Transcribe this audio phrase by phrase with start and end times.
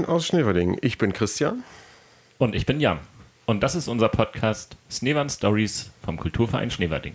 [0.00, 0.78] Moin aus Schneverding.
[0.80, 1.62] Ich bin Christian.
[2.38, 3.00] Und ich bin Jan.
[3.44, 7.14] Und das ist unser Podcast Schneewand Stories vom Kulturverein Schneverding.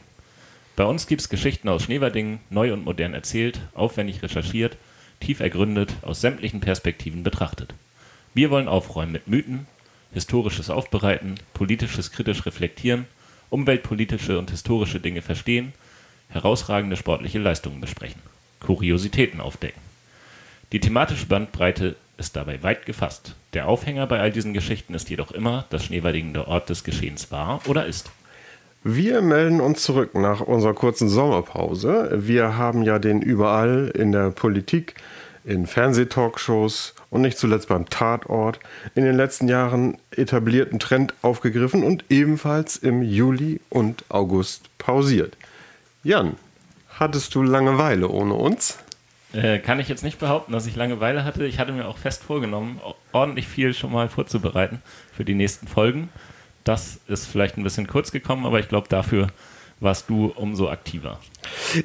[0.75, 4.77] Bei uns gibt es Geschichten aus Schneverding, neu und modern erzählt, aufwendig recherchiert,
[5.19, 7.73] tief ergründet, aus sämtlichen Perspektiven betrachtet.
[8.35, 9.65] Wir wollen aufräumen mit Mythen,
[10.13, 13.07] historisches Aufbereiten, politisches kritisch reflektieren,
[13.49, 15.73] umweltpolitische und historische Dinge verstehen,
[16.29, 18.21] herausragende sportliche Leistungen besprechen,
[18.59, 19.81] Kuriositäten aufdecken.
[20.71, 23.35] Die thematische Bandbreite ist dabei weit gefasst.
[23.53, 27.31] Der Aufhänger bei all diesen Geschichten ist jedoch immer, dass Schneewerding der Ort des Geschehens
[27.31, 28.11] war oder ist.
[28.83, 32.11] Wir melden uns zurück nach unserer kurzen Sommerpause.
[32.13, 34.93] Wir haben ja den überall in der Politik,
[35.43, 38.59] in Fernsehtalkshows und nicht zuletzt beim Tatort
[38.93, 45.35] in den letzten Jahren etablierten Trend aufgegriffen und ebenfalls im Juli und August pausiert.
[46.03, 46.35] Jan,
[46.89, 48.77] hattest du Langeweile ohne uns?
[49.35, 51.45] Äh, kann ich jetzt nicht behaupten, dass ich Langeweile hatte.
[51.45, 52.79] Ich hatte mir auch fest vorgenommen,
[53.11, 56.09] ordentlich viel schon mal vorzubereiten für die nächsten Folgen.
[56.63, 59.27] Das ist vielleicht ein bisschen kurz gekommen, aber ich glaube, dafür
[59.79, 61.19] warst du umso aktiver.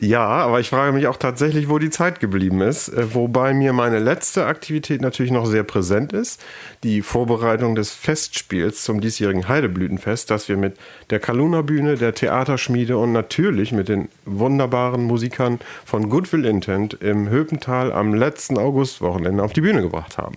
[0.00, 2.88] Ja, aber ich frage mich auch tatsächlich, wo die Zeit geblieben ist.
[2.88, 6.40] Äh, wobei mir meine letzte Aktivität natürlich noch sehr präsent ist.
[6.82, 10.76] Die Vorbereitung des Festspiels zum diesjährigen Heideblütenfest, das wir mit
[11.10, 17.28] der Kaluna Bühne, der Theaterschmiede und natürlich mit den wunderbaren Musikern von Goodwill Intent im
[17.28, 20.36] Höpental am letzten Augustwochenende auf die Bühne gebracht haben.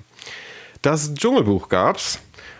[0.82, 2.20] Das Dschungelbuch gab's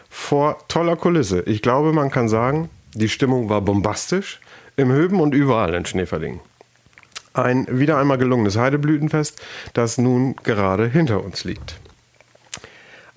[0.10, 1.42] vor toller Kulisse.
[1.42, 4.40] Ich glaube, man kann sagen, die Stimmung war bombastisch
[4.76, 6.40] im Höben und überall in Schneeverding.
[7.34, 9.42] Ein wieder einmal gelungenes Heideblütenfest,
[9.74, 11.80] das nun gerade hinter uns liegt.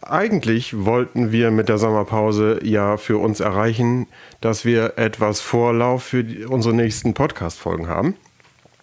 [0.01, 4.07] Eigentlich wollten wir mit der Sommerpause ja für uns erreichen,
[4.41, 8.15] dass wir etwas Vorlauf für unsere nächsten Podcast-Folgen haben.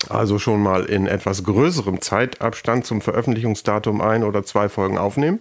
[0.09, 5.39] Also schon mal in etwas größerem Zeitabstand zum Veröffentlichungsdatum ein oder zwei Folgen aufnehmen.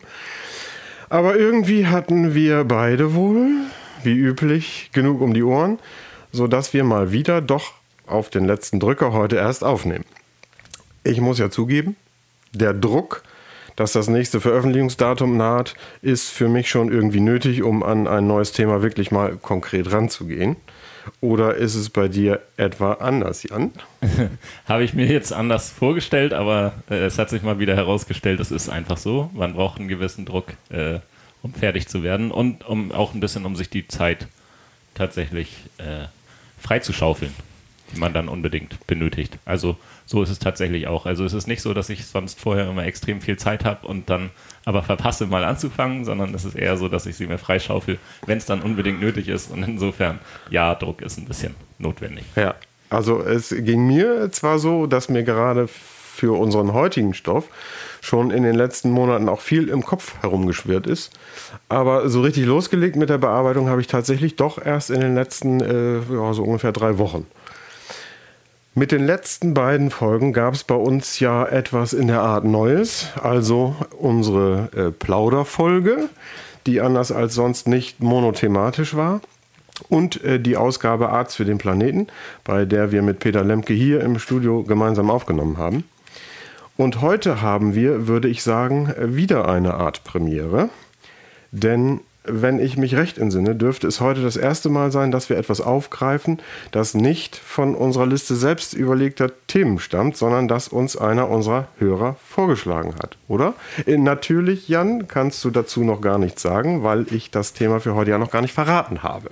[1.10, 3.48] Aber irgendwie hatten wir beide wohl,
[4.04, 5.78] wie üblich, genug um die Ohren
[6.32, 7.74] sodass wir mal wieder doch
[8.06, 10.04] auf den letzten Drücker heute erst aufnehmen.
[11.04, 11.96] Ich muss ja zugeben,
[12.52, 13.22] der Druck,
[13.76, 18.52] dass das nächste Veröffentlichungsdatum naht, ist für mich schon irgendwie nötig, um an ein neues
[18.52, 20.56] Thema wirklich mal konkret ranzugehen.
[21.20, 23.72] Oder ist es bei dir etwa anders, Jan?
[24.68, 28.52] Habe ich mir jetzt anders vorgestellt, aber äh, es hat sich mal wieder herausgestellt, es
[28.52, 29.28] ist einfach so.
[29.34, 31.00] Man braucht einen gewissen Druck, äh,
[31.42, 34.28] um fertig zu werden und um auch ein bisschen, um sich die Zeit
[34.94, 36.06] tatsächlich äh,
[36.62, 37.34] freizuschaufeln,
[37.92, 39.38] die man dann unbedingt benötigt.
[39.44, 41.06] Also so ist es tatsächlich auch.
[41.06, 44.08] Also es ist nicht so, dass ich sonst vorher immer extrem viel Zeit habe und
[44.10, 44.30] dann
[44.64, 48.38] aber verpasse, mal anzufangen, sondern es ist eher so, dass ich sie mir freischaufel, wenn
[48.38, 49.50] es dann unbedingt nötig ist.
[49.50, 50.20] Und insofern,
[50.50, 52.24] ja, Druck ist ein bisschen notwendig.
[52.36, 52.54] Ja,
[52.90, 57.48] also es ging mir zwar so, dass mir gerade für unseren heutigen Stoff
[58.02, 61.12] schon in den letzten Monaten auch viel im Kopf herumgeschwirrt ist.
[61.68, 65.60] Aber so richtig losgelegt mit der Bearbeitung habe ich tatsächlich doch erst in den letzten,
[65.60, 67.26] äh, ja, so ungefähr drei Wochen.
[68.74, 73.06] Mit den letzten beiden Folgen gab es bei uns ja etwas in der Art Neues,
[73.22, 76.08] also unsere äh, Plauderfolge,
[76.66, 79.20] die anders als sonst nicht monothematisch war.
[79.88, 82.08] Und äh, die Ausgabe Arzt für den Planeten,
[82.42, 85.84] bei der wir mit Peter Lemke hier im Studio gemeinsam aufgenommen haben.
[86.76, 90.70] Und heute haben wir, würde ich sagen, wieder eine Art Premiere.
[91.50, 95.36] Denn wenn ich mich recht entsinne, dürfte es heute das erste Mal sein, dass wir
[95.36, 96.40] etwas aufgreifen,
[96.70, 102.16] das nicht von unserer Liste selbst überlegter Themen stammt, sondern das uns einer unserer Hörer
[102.28, 103.54] vorgeschlagen hat, oder?
[103.86, 107.94] Äh, natürlich, Jan, kannst du dazu noch gar nichts sagen, weil ich das Thema für
[107.94, 109.30] heute ja noch gar nicht verraten habe.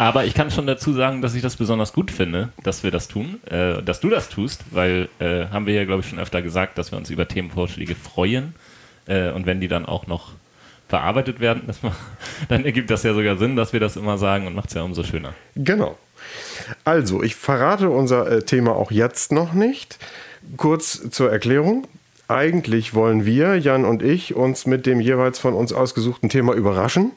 [0.00, 3.06] Aber ich kann schon dazu sagen, dass ich das besonders gut finde, dass wir das
[3.06, 6.40] tun, äh, dass du das tust, weil äh, haben wir ja, glaube ich, schon öfter
[6.40, 8.54] gesagt, dass wir uns über Themenvorschläge freuen.
[9.06, 10.32] Äh, und wenn die dann auch noch
[10.88, 11.92] verarbeitet werden, man,
[12.48, 14.80] dann ergibt das ja sogar Sinn, dass wir das immer sagen und macht es ja
[14.80, 15.34] umso schöner.
[15.54, 15.98] Genau.
[16.84, 19.98] Also, ich verrate unser äh, Thema auch jetzt noch nicht.
[20.56, 21.86] Kurz zur Erklärung.
[22.30, 27.12] Eigentlich wollen wir, Jan und ich, uns mit dem jeweils von uns ausgesuchten Thema überraschen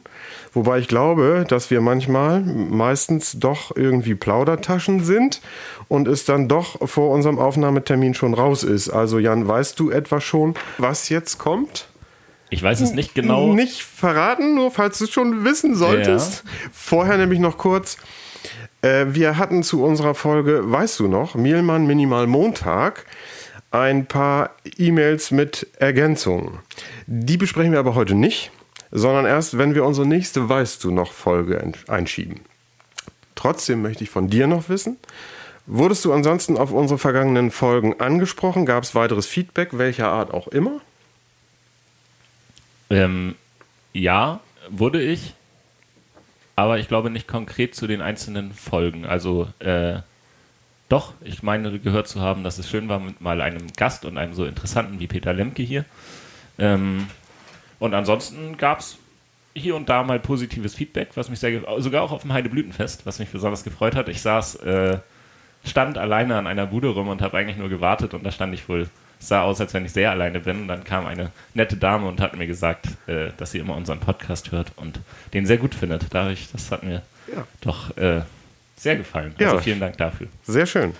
[0.54, 5.40] Wobei ich glaube, dass wir manchmal meistens doch irgendwie Plaudertaschen sind
[5.88, 8.88] und es dann doch vor unserem Aufnahmetermin schon raus ist.
[8.88, 11.88] Also Jan, weißt du etwa schon, was jetzt kommt?
[12.50, 13.52] Ich weiß es nicht genau.
[13.52, 16.44] Nicht verraten, nur falls du es schon wissen solltest.
[16.44, 16.50] Ja.
[16.72, 17.96] Vorher nämlich noch kurz.
[18.82, 23.06] Äh, wir hatten zu unserer Folge, weißt du noch, Mielmann Minimal Montag,
[23.74, 26.60] ein paar E-Mails mit Ergänzungen.
[27.06, 28.50] Die besprechen wir aber heute nicht
[28.96, 32.40] sondern erst, wenn wir unsere nächste Weißt du noch Folge einschieben.
[33.34, 34.98] Trotzdem möchte ich von dir noch wissen,
[35.66, 38.66] wurdest du ansonsten auf unsere vergangenen Folgen angesprochen?
[38.66, 40.80] Gab es weiteres Feedback, welcher Art auch immer?
[42.88, 43.34] Ähm,
[43.92, 44.38] ja,
[44.70, 45.34] wurde ich,
[46.54, 49.06] aber ich glaube nicht konkret zu den einzelnen Folgen.
[49.06, 49.98] Also äh,
[50.94, 54.16] doch, ich meine gehört zu haben, dass es schön war mit mal einem Gast und
[54.16, 55.84] einem so interessanten wie Peter Lemke hier.
[56.56, 57.08] Ähm,
[57.80, 58.98] und ansonsten gab es
[59.54, 63.18] hier und da mal positives Feedback, was mich sehr, sogar auch auf dem Heideblütenfest, was
[63.18, 64.08] mich besonders gefreut hat.
[64.08, 64.98] Ich saß, äh,
[65.64, 68.68] stand alleine an einer Bude rum und habe eigentlich nur gewartet und da stand ich
[68.68, 68.88] wohl,
[69.18, 70.62] sah aus, als wenn ich sehr alleine bin.
[70.62, 73.98] Und dann kam eine nette Dame und hat mir gesagt, äh, dass sie immer unseren
[73.98, 75.00] Podcast hört und
[75.32, 76.06] den sehr gut findet.
[76.10, 77.02] Dadurch, das hat mir
[77.34, 77.44] ja.
[77.62, 78.22] doch äh,
[78.76, 79.34] sehr gefallen.
[79.38, 79.60] Also ja.
[79.60, 80.28] vielen Dank dafür.
[80.42, 80.94] Sehr schön.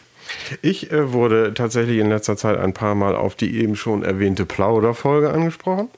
[0.63, 4.47] Ich äh, wurde tatsächlich in letzter Zeit ein paar Mal auf die eben schon erwähnte
[4.47, 5.89] Plauderfolge angesprochen.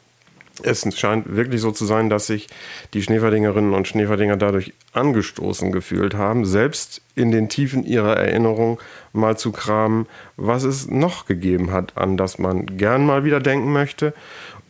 [0.63, 2.49] Es scheint wirklich so zu sein, dass sich
[2.95, 8.81] die Schneeverdingerinnen und Schneeverdinger dadurch angestoßen gefühlt haben, selbst in den Tiefen ihrer Erinnerung
[9.13, 10.07] mal zu kramen,
[10.37, 14.15] was es noch gegeben hat, an das man gern mal wieder denken möchte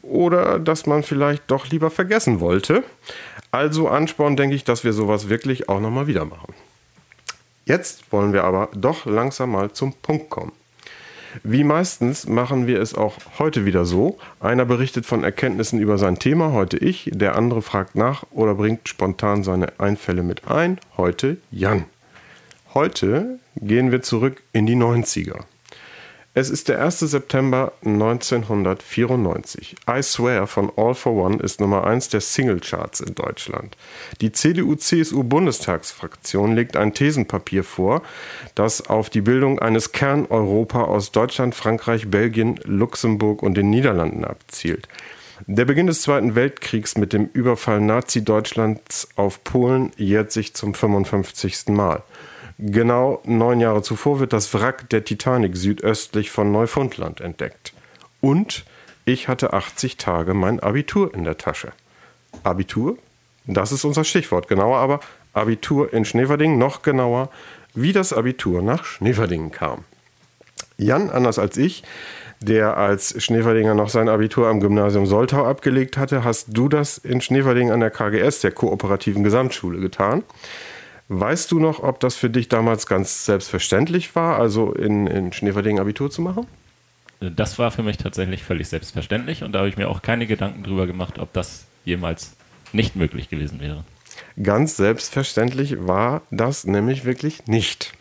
[0.03, 2.83] oder das man vielleicht doch lieber vergessen wollte.
[3.53, 6.53] Also Ansporn denke ich, dass wir sowas wirklich auch nochmal wieder machen.
[7.67, 10.53] Jetzt wollen wir aber doch langsam mal zum Punkt kommen.
[11.43, 14.19] Wie meistens machen wir es auch heute wieder so.
[14.41, 18.89] Einer berichtet von Erkenntnissen über sein Thema, heute ich, der andere fragt nach oder bringt
[18.89, 21.85] spontan seine Einfälle mit ein, heute Jan.
[22.73, 25.41] Heute gehen wir zurück in die 90er.
[26.39, 27.01] Es ist der 1.
[27.01, 29.75] September 1994.
[29.89, 33.75] I Swear von All for One ist Nummer 1 der Singlecharts in Deutschland.
[34.21, 38.03] Die CDU-CSU-Bundestagsfraktion legt ein Thesenpapier vor,
[38.55, 44.89] das auf die Bildung eines Kern-Europa aus Deutschland, Frankreich, Belgien, Luxemburg und den Niederlanden abzielt.
[45.47, 51.69] Der Beginn des Zweiten Weltkriegs mit dem Überfall Nazi-Deutschlands auf Polen jährt sich zum 55.
[51.69, 52.03] Mal.
[52.59, 57.75] Genau neun Jahre zuvor wird das Wrack der Titanic südöstlich von Neufundland entdeckt.
[58.21, 58.65] Und
[59.05, 61.73] ich hatte 80 Tage mein Abitur in der Tasche.
[62.43, 62.97] Abitur?
[63.47, 64.49] Das ist unser Stichwort.
[64.49, 65.01] Genauer aber
[65.33, 67.31] Abitur in Schneverding, noch genauer,
[67.75, 69.85] wie das Abitur nach Schneverdingen kam.
[70.79, 71.83] Jan, anders als ich,
[72.41, 77.21] der als Schneeverdinger noch sein Abitur am Gymnasium Soltau abgelegt hatte, hast du das in
[77.21, 80.23] Schneverding an der KGS, der Kooperativen Gesamtschule, getan.
[81.09, 85.79] Weißt du noch, ob das für dich damals ganz selbstverständlich war, also in, in Schneverding
[85.79, 86.47] Abitur zu machen?
[87.21, 90.65] Das war für mich tatsächlich völlig selbstverständlich und da habe ich mir auch keine Gedanken
[90.65, 92.37] drüber gemacht, ob das jemals
[92.73, 93.85] nicht möglich gewesen wäre.
[94.43, 97.93] Ganz selbstverständlich war das nämlich wirklich nicht.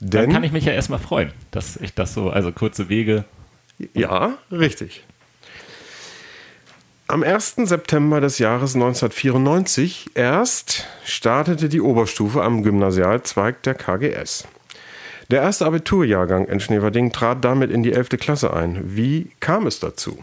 [0.00, 3.24] Denn Dann kann ich mich ja erstmal freuen, dass ich das so, also kurze Wege.
[3.94, 5.04] Ja, richtig.
[7.12, 7.56] Am 1.
[7.64, 14.48] September des Jahres 1994 erst startete die Oberstufe am Gymnasialzweig der KGS.
[15.30, 18.08] Der erste Abiturjahrgang in Schneverding trat damit in die 11.
[18.18, 18.96] Klasse ein.
[18.96, 20.20] Wie kam es dazu?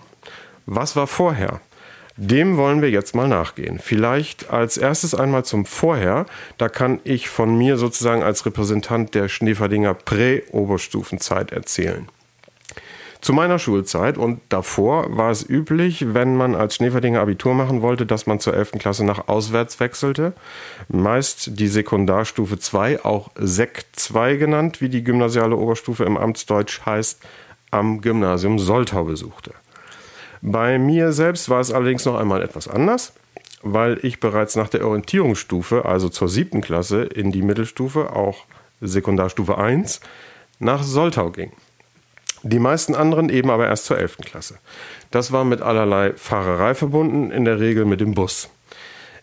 [0.65, 1.61] Was war vorher?
[2.17, 3.77] Dem wollen wir jetzt mal nachgehen.
[3.77, 6.25] Vielleicht als erstes einmal zum Vorher.
[6.57, 12.07] Da kann ich von mir sozusagen als Repräsentant der Schneeverdinger Prä-Oberstufenzeit erzählen.
[13.21, 18.05] Zu meiner Schulzeit und davor war es üblich, wenn man als Schneeverdinger Abitur machen wollte,
[18.05, 18.73] dass man zur 11.
[18.79, 20.33] Klasse nach auswärts wechselte.
[20.87, 27.21] Meist die Sekundarstufe 2, auch Sek 2 genannt, wie die gymnasiale Oberstufe im Amtsdeutsch heißt,
[27.71, 29.51] am Gymnasium Soltau besuchte.
[30.41, 33.11] Bei mir selbst war es allerdings noch einmal etwas anders,
[33.61, 38.45] weil ich bereits nach der Orientierungsstufe, also zur siebten Klasse, in die Mittelstufe, auch
[38.79, 39.99] Sekundarstufe 1,
[40.59, 41.51] nach Soltau ging.
[42.43, 44.17] Die meisten anderen eben aber erst zur 11.
[44.17, 44.57] Klasse.
[45.11, 48.49] Das war mit allerlei Fahrerei verbunden, in der Regel mit dem Bus.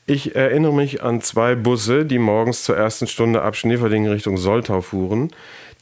[0.06, 4.80] Ich erinnere mich an zwei Busse, die morgens zur ersten Stunde ab Schneeverdingen Richtung Soltau
[4.80, 5.32] fuhren,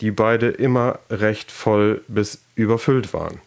[0.00, 3.40] die beide immer recht voll bis überfüllt waren.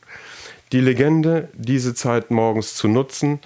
[0.71, 3.39] Die Legende, diese Zeit morgens zu nutzen,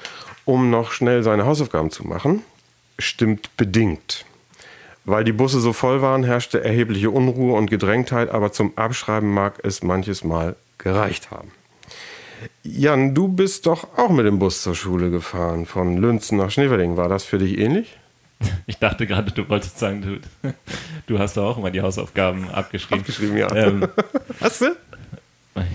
[0.44, 2.44] um noch schnell seine Hausaufgaben zu machen,
[2.98, 4.26] stimmt bedingt.
[5.04, 9.60] Weil die Busse so voll waren, herrschte erhebliche Unruhe und Gedrängtheit, aber zum Abschreiben mag
[9.64, 11.52] es manches Mal gereicht haben.
[12.64, 16.98] Jan, du bist doch auch mit dem Bus zur Schule gefahren, von Lünzen nach Schneverding.
[16.98, 17.98] War das für dich ähnlich?
[18.66, 20.52] Ich dachte gerade, du wolltest sagen, du,
[21.08, 23.02] du hast doch auch immer die Hausaufgaben abgeschrieben.
[23.02, 23.54] Abgeschrieben, ja.
[23.56, 23.88] Ähm,
[24.42, 24.76] hast du?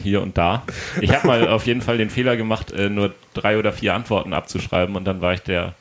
[0.03, 0.65] Hier und da.
[1.01, 4.33] Ich habe mal auf jeden Fall den Fehler gemacht, äh, nur drei oder vier Antworten
[4.33, 5.75] abzuschreiben und dann war ich der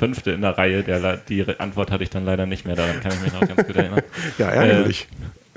[0.00, 0.82] Fünfte in der Reihe.
[0.82, 3.66] Der, die Antwort hatte ich dann leider nicht mehr, daran kann ich mich noch ganz
[3.66, 4.02] gut erinnern.
[4.38, 5.06] ja, ärgerlich.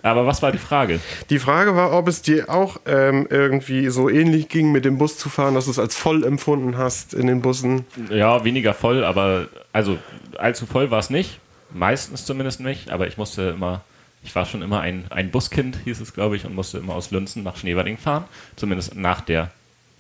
[0.04, 1.00] Äh, aber was war die Frage?
[1.30, 5.18] Die Frage war, ob es dir auch ähm, irgendwie so ähnlich ging, mit dem Bus
[5.18, 7.86] zu fahren, dass du es als voll empfunden hast in den Bussen.
[8.10, 9.98] Ja, weniger voll, aber also
[10.38, 11.40] allzu voll war es nicht.
[11.72, 13.82] Meistens zumindest nicht, aber ich musste immer,
[14.26, 17.12] ich war schon immer ein, ein Buskind, hieß es, glaube ich, und musste immer aus
[17.12, 18.26] Lünzen nach Schneewerding fahren.
[18.58, 19.52] Zumindest nach der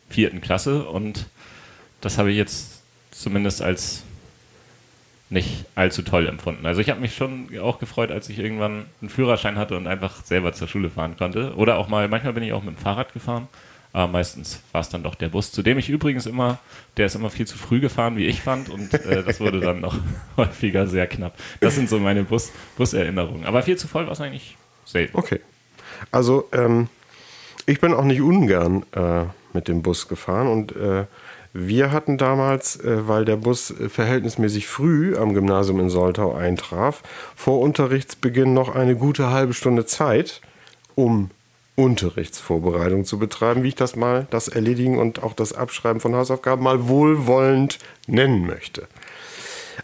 [0.09, 1.27] vierten Klasse und
[2.01, 2.81] das habe ich jetzt
[3.11, 4.03] zumindest als
[5.33, 6.65] nicht allzu toll empfunden.
[6.65, 10.23] Also ich habe mich schon auch gefreut, als ich irgendwann einen Führerschein hatte und einfach
[10.23, 11.55] selber zur Schule fahren konnte.
[11.55, 13.47] Oder auch mal, manchmal bin ich auch mit dem Fahrrad gefahren.
[13.93, 16.59] Aber meistens war es dann doch der Bus, zu dem ich übrigens immer,
[16.97, 19.81] der ist immer viel zu früh gefahren, wie ich fand, und äh, das wurde dann
[19.81, 19.95] noch
[20.37, 21.37] häufiger sehr knapp.
[21.59, 23.45] Das sind so meine Bus, Buserinnerungen.
[23.45, 25.15] Aber viel zu voll war es eigentlich selten.
[25.15, 25.41] Okay.
[26.11, 26.89] Also, ähm,
[27.67, 31.05] ich bin auch nicht ungern äh, mit dem Bus gefahren und äh,
[31.53, 37.03] wir hatten damals, äh, weil der Bus äh, verhältnismäßig früh am Gymnasium in Soltau eintraf,
[37.35, 40.41] vor Unterrichtsbeginn noch eine gute halbe Stunde Zeit,
[40.95, 41.29] um
[41.75, 46.63] Unterrichtsvorbereitung zu betreiben, wie ich das mal, das Erledigen und auch das Abschreiben von Hausaufgaben
[46.63, 48.87] mal wohlwollend nennen möchte.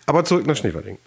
[0.05, 0.97] Aber zurück nach Schneewerding.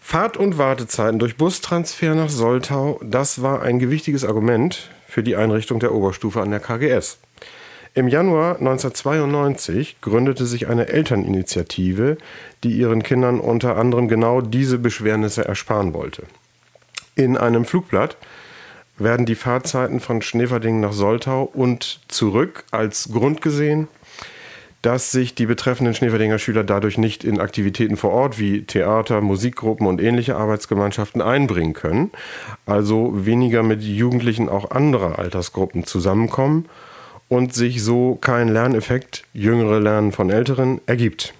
[0.00, 5.78] Fahrt- und Wartezeiten durch Bustransfer nach Soltau, das war ein gewichtiges Argument für die Einrichtung
[5.78, 7.18] der Oberstufe an der KGS.
[7.92, 12.18] Im Januar 1992 gründete sich eine Elterninitiative,
[12.62, 16.22] die ihren Kindern unter anderem genau diese Beschwernisse ersparen wollte.
[17.16, 18.16] In einem Flugblatt
[18.96, 23.88] werden die Fahrzeiten von Schneverding nach Soltau und zurück als Grund gesehen,
[24.82, 29.86] dass sich die betreffenden Schneeverdinger Schüler dadurch nicht in Aktivitäten vor Ort wie Theater, Musikgruppen
[29.86, 32.12] und ähnliche Arbeitsgemeinschaften einbringen können,
[32.66, 36.66] also weniger mit Jugendlichen auch anderer Altersgruppen zusammenkommen
[37.30, 41.32] und sich so kein Lerneffekt, jüngere Lernen von Älteren, ergibt.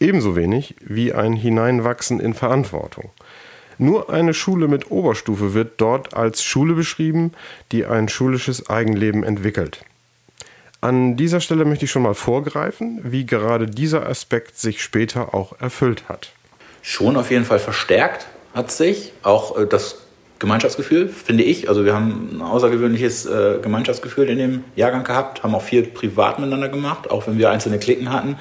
[0.00, 3.10] Ebenso wenig wie ein Hineinwachsen in Verantwortung.
[3.78, 7.32] Nur eine Schule mit Oberstufe wird dort als Schule beschrieben,
[7.70, 9.84] die ein schulisches Eigenleben entwickelt.
[10.80, 15.58] An dieser Stelle möchte ich schon mal vorgreifen, wie gerade dieser Aspekt sich später auch
[15.60, 16.32] erfüllt hat.
[16.82, 20.01] Schon auf jeden Fall verstärkt hat sich auch äh, das
[20.42, 21.68] Gemeinschaftsgefühl, finde ich.
[21.68, 26.38] Also wir haben ein außergewöhnliches äh, Gemeinschaftsgefühl in dem Jahrgang gehabt, haben auch viel privat
[26.38, 28.36] miteinander gemacht, auch wenn wir einzelne Klicken hatten,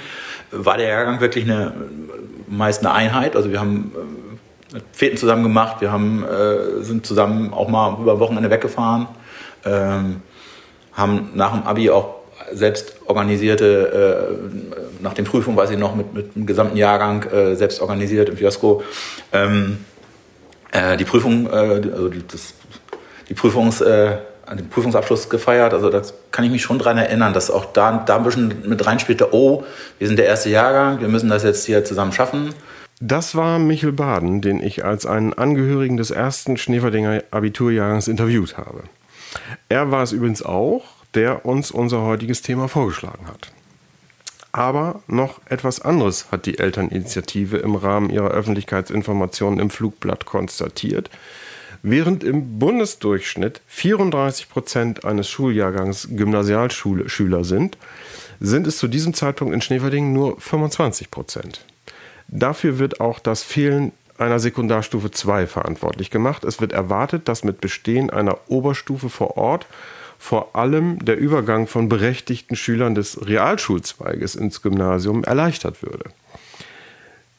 [0.51, 1.73] war der Jahrgang wirklich eine
[2.51, 3.35] meist eine Einheit.
[3.35, 3.91] Also wir haben
[4.73, 9.07] äh, Feten zusammen gemacht, wir haben, äh, sind zusammen auch mal über Wochenende weggefahren,
[9.63, 10.21] ähm,
[10.93, 12.15] haben nach dem Abi auch
[12.51, 14.29] selbst organisierte,
[14.99, 18.29] äh, nach den Prüfungen weiß ich noch, mit, mit dem gesamten Jahrgang äh, selbst organisiert
[18.29, 18.83] im Fiasko.
[19.31, 19.85] Ähm,
[20.71, 22.53] äh, die Prüfung, äh, also die, das,
[23.29, 24.17] die Prüfungs, äh,
[24.51, 25.73] den Prüfungsabschluss gefeiert.
[25.73, 26.01] Also da
[26.31, 29.63] kann ich mich schon dran erinnern, dass auch da, da ein bisschen mit reinspielte, oh,
[29.99, 32.53] wir sind der erste Jahrgang, wir müssen das jetzt hier zusammen schaffen.
[32.99, 38.83] Das war Michel Baden, den ich als einen Angehörigen des ersten Schneeverdinger Abiturjahrgangs interviewt habe.
[39.69, 40.83] Er war es übrigens auch,
[41.15, 43.51] der uns unser heutiges Thema vorgeschlagen hat.
[44.51, 51.09] Aber noch etwas anderes hat die Elterninitiative im Rahmen ihrer Öffentlichkeitsinformationen im Flugblatt konstatiert.
[51.83, 57.77] Während im Bundesdurchschnitt 34 Prozent eines Schuljahrgangs Gymnasialschüler sind,
[58.39, 61.65] sind es zu diesem Zeitpunkt in Schneverdingen nur 25 Prozent.
[62.27, 66.43] Dafür wird auch das Fehlen einer Sekundarstufe 2 verantwortlich gemacht.
[66.43, 69.65] Es wird erwartet, dass mit Bestehen einer Oberstufe vor Ort
[70.21, 76.11] vor allem der Übergang von berechtigten Schülern des Realschulzweiges ins Gymnasium erleichtert würde.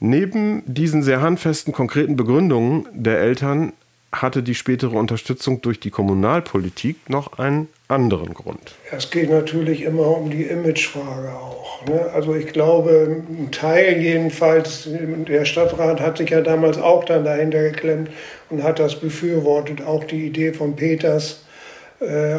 [0.00, 3.72] Neben diesen sehr handfesten konkreten Begründungen der Eltern
[4.10, 8.74] hatte die spätere Unterstützung durch die Kommunalpolitik noch einen anderen Grund.
[8.90, 11.86] Es geht natürlich immer um die Imagefrage auch.
[11.86, 12.10] Ne?
[12.12, 14.88] Also ich glaube, ein Teil jedenfalls,
[15.28, 18.10] der Stadtrat hat sich ja damals auch dann dahinter geklemmt
[18.50, 19.82] und hat das befürwortet.
[19.82, 21.44] Auch die Idee von Peters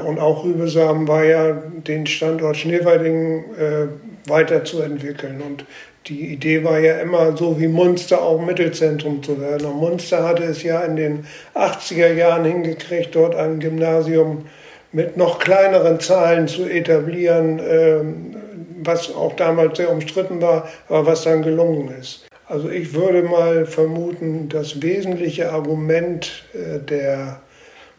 [0.08, 5.42] und auch Rübesamen war ja, den Standort Schneewerdingen äh, weiterzuentwickeln.
[5.42, 5.66] Und
[6.08, 9.66] die Idee war ja immer so wie Munster auch Mittelzentrum zu werden.
[9.66, 14.46] Und Munster hatte es ja in den 80er Jahren hingekriegt, dort ein Gymnasium
[14.92, 18.36] mit noch kleineren Zahlen zu etablieren, ähm,
[18.84, 22.28] was auch damals sehr umstritten war, aber was dann gelungen ist.
[22.48, 27.40] Also ich würde mal vermuten, das wesentliche Argument äh, der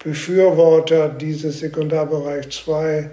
[0.05, 3.11] Befürworter dieses Sekundarbereich 2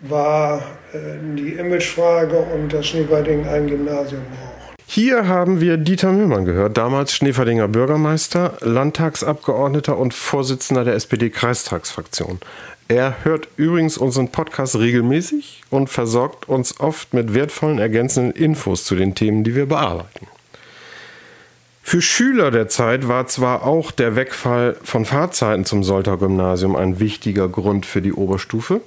[0.00, 0.58] war
[0.92, 0.98] äh,
[1.36, 4.54] die Imagefrage und dass Schneeverding ein Gymnasium braucht.
[4.86, 12.38] Hier haben wir Dieter Mühlmann gehört, damals Schneeverdinger Bürgermeister, Landtagsabgeordneter und Vorsitzender der SPD-Kreistagsfraktion.
[12.86, 18.94] Er hört übrigens unseren Podcast regelmäßig und versorgt uns oft mit wertvollen ergänzenden Infos zu
[18.94, 20.26] den Themen, die wir bearbeiten.
[21.86, 26.98] Für Schüler der Zeit war zwar auch der Wegfall von Fahrzeiten zum Soltau Gymnasium ein
[26.98, 28.80] wichtiger Grund für die Oberstufe,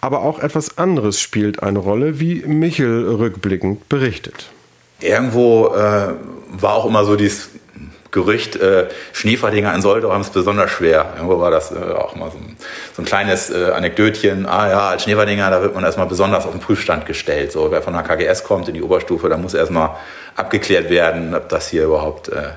[0.00, 4.52] aber auch etwas anderes spielt eine Rolle, wie Michel rückblickend berichtet.
[5.00, 6.14] Irgendwo äh,
[6.52, 7.50] war auch immer so dieses
[8.14, 11.14] Gerücht, äh, Schneeverdinger in Soldau haben es besonders schwer.
[11.16, 12.56] Irgendwo war das äh, auch mal so ein,
[12.94, 14.46] so ein kleines äh, Anekdötchen.
[14.46, 17.50] Ah ja, als Schneeverdinger, da wird man erstmal besonders auf den Prüfstand gestellt.
[17.50, 19.96] So, wer von der KGS kommt in die Oberstufe, da muss erstmal
[20.36, 22.50] abgeklärt werden, ob das hier überhaupt äh,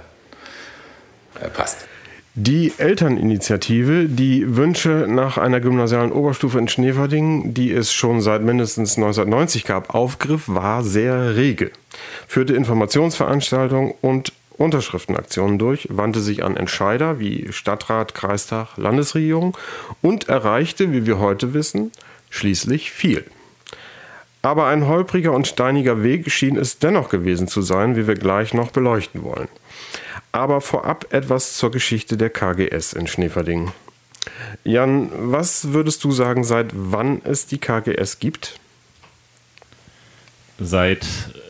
[1.42, 1.88] äh, passt.
[2.36, 8.96] Die Elterninitiative, die Wünsche nach einer gymnasialen Oberstufe in Schneverding, die es schon seit mindestens
[8.96, 11.72] 1990 gab, aufgriff, war sehr rege.
[12.28, 19.58] Führte Informationsveranstaltungen und Unterschriftenaktionen durch, wandte sich an Entscheider wie Stadtrat, Kreistag, Landesregierung
[20.02, 21.92] und erreichte, wie wir heute wissen,
[22.30, 23.24] schließlich viel.
[24.42, 28.54] Aber ein holpriger und steiniger Weg schien es dennoch gewesen zu sein, wie wir gleich
[28.54, 29.48] noch beleuchten wollen.
[30.32, 33.72] Aber vorab etwas zur Geschichte der KGS in Schneeverding.
[34.64, 38.60] Jan, was würdest du sagen, seit wann es die KGS gibt?
[40.60, 41.06] Seit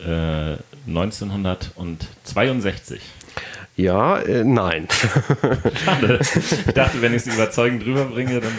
[0.06, 0.56] äh,
[0.88, 3.00] 1962.
[3.76, 4.88] Ja, äh, nein.
[5.84, 6.18] Schade.
[6.20, 8.50] Ich dachte, wenn ich es überzeugend rüberbringe, dann.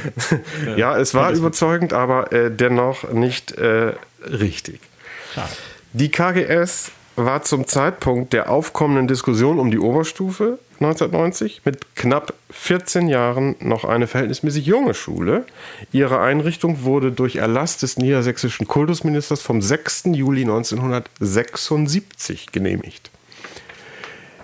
[0.65, 3.91] Äh, ja, es war überzeugend, aber äh, dennoch nicht äh,
[4.23, 4.79] richtig.
[5.33, 5.51] Schade.
[5.91, 13.09] Die KGS war zum Zeitpunkt der aufkommenden Diskussion um die Oberstufe 1990 mit knapp 14
[13.09, 15.45] Jahren noch eine verhältnismäßig junge Schule.
[15.91, 20.03] Ihre Einrichtung wurde durch Erlass des niedersächsischen Kultusministers vom 6.
[20.13, 23.11] Juli 1976 genehmigt.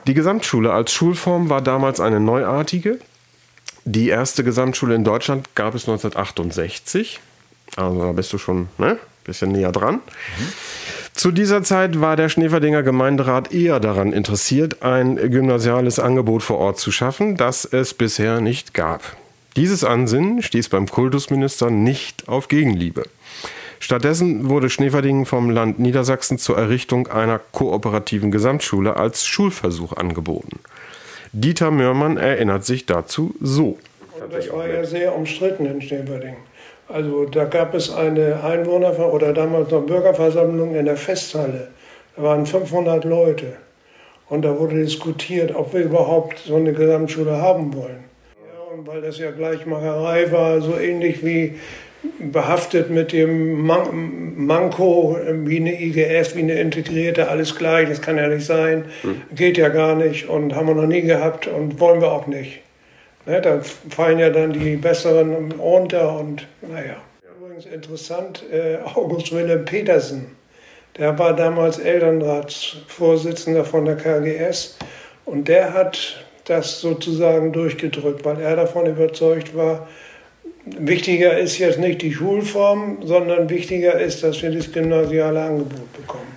[0.08, 3.00] Die Gesamtschule als Schulform war damals eine neuartige.
[3.86, 7.20] Die erste Gesamtschule in Deutschland gab es 1968.
[7.76, 9.96] Also da bist du schon ne, ein bisschen näher dran.
[9.96, 10.54] Mhm.
[11.16, 16.78] Zu dieser Zeit war der Schneeverdinger Gemeinderat eher daran interessiert, ein gymnasiales Angebot vor Ort
[16.78, 19.02] zu schaffen, das es bisher nicht gab.
[19.56, 23.04] Dieses Ansinnen stieß beim Kultusminister nicht auf Gegenliebe.
[23.80, 30.60] Stattdessen wurde Schneeverdingen vom Land Niedersachsen zur Errichtung einer kooperativen Gesamtschule als Schulversuch angeboten.
[31.32, 33.80] Dieter Mörmann erinnert sich dazu so.
[34.32, 36.38] Das war ja sehr umstritten in Schneeverdingen.
[36.88, 41.70] Also da gab es eine Einwohner- oder damals noch Bürgerversammlung in der Festhalle.
[42.16, 43.54] Da waren 500 Leute.
[44.30, 48.06] Und da wurde diskutiert, ob wir überhaupt so eine Gesamtschule haben wollen.
[48.36, 51.56] Ja, und weil das ja Gleichmacherei war, so ähnlich wie
[52.20, 58.18] behaftet mit dem Man Manko wie eine IGS, wie eine integrierte, alles gleich, das kann
[58.18, 59.22] ja nicht sein, hm.
[59.34, 62.62] geht ja gar nicht und haben wir noch nie gehabt und wollen wir auch nicht.
[63.26, 63.60] Ne, da
[63.90, 66.98] fallen ja dann die Besseren runter und naja.
[67.40, 70.36] Übrigens interessant, äh, August Wilhelm Petersen,
[70.98, 74.78] der war damals Elternratsvorsitzender von der KGS
[75.26, 79.88] und der hat das sozusagen durchgedrückt, weil er davon überzeugt war,
[80.66, 86.36] wichtiger ist jetzt nicht die Schulform, sondern wichtiger ist, dass wir das gymnasiale Angebot bekommen.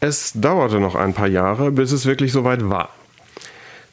[0.00, 2.88] Es dauerte noch ein paar Jahre, bis es wirklich soweit war.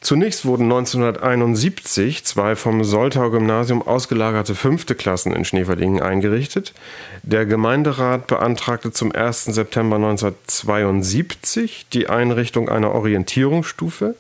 [0.02, 6.74] Zunächst wurden 1971 zwei vom Soltau-Gymnasium ausgelagerte fünfte Klassen in Schneverdingen eingerichtet.
[7.24, 9.46] Der Gemeinderat beantragte zum 1.
[9.46, 14.16] September 1972 die Einrichtung einer Orientierungsstufe.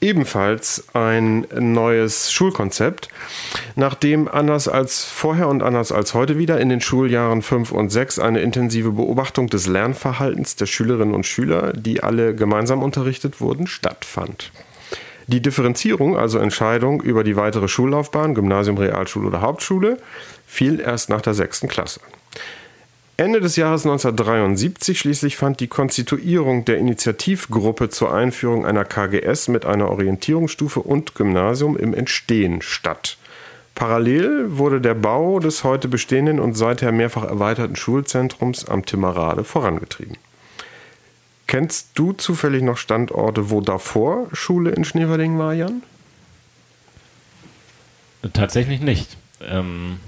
[0.00, 3.08] Ebenfalls ein neues Schulkonzept,
[3.74, 8.18] nachdem anders als vorher und anders als heute wieder in den Schuljahren 5 und 6
[8.18, 14.52] eine intensive Beobachtung des Lernverhaltens der Schülerinnen und Schüler, die alle gemeinsam unterrichtet wurden, stattfand.
[15.32, 19.96] Die Differenzierung, also Entscheidung über die weitere Schullaufbahn, Gymnasium, Realschule oder Hauptschule,
[20.46, 22.00] fiel erst nach der sechsten Klasse.
[23.16, 29.64] Ende des Jahres 1973 schließlich fand die Konstituierung der Initiativgruppe zur Einführung einer KGS mit
[29.64, 33.16] einer Orientierungsstufe und Gymnasium im Entstehen statt.
[33.74, 40.18] Parallel wurde der Bau des heute bestehenden und seither mehrfach erweiterten Schulzentrums am Timmerade vorangetrieben.
[41.52, 45.82] Kennst du zufällig noch Standorte, wo davor Schule in Schneverding war, Jan?
[48.32, 49.18] Tatsächlich nicht.
[49.42, 50.00] Ähm,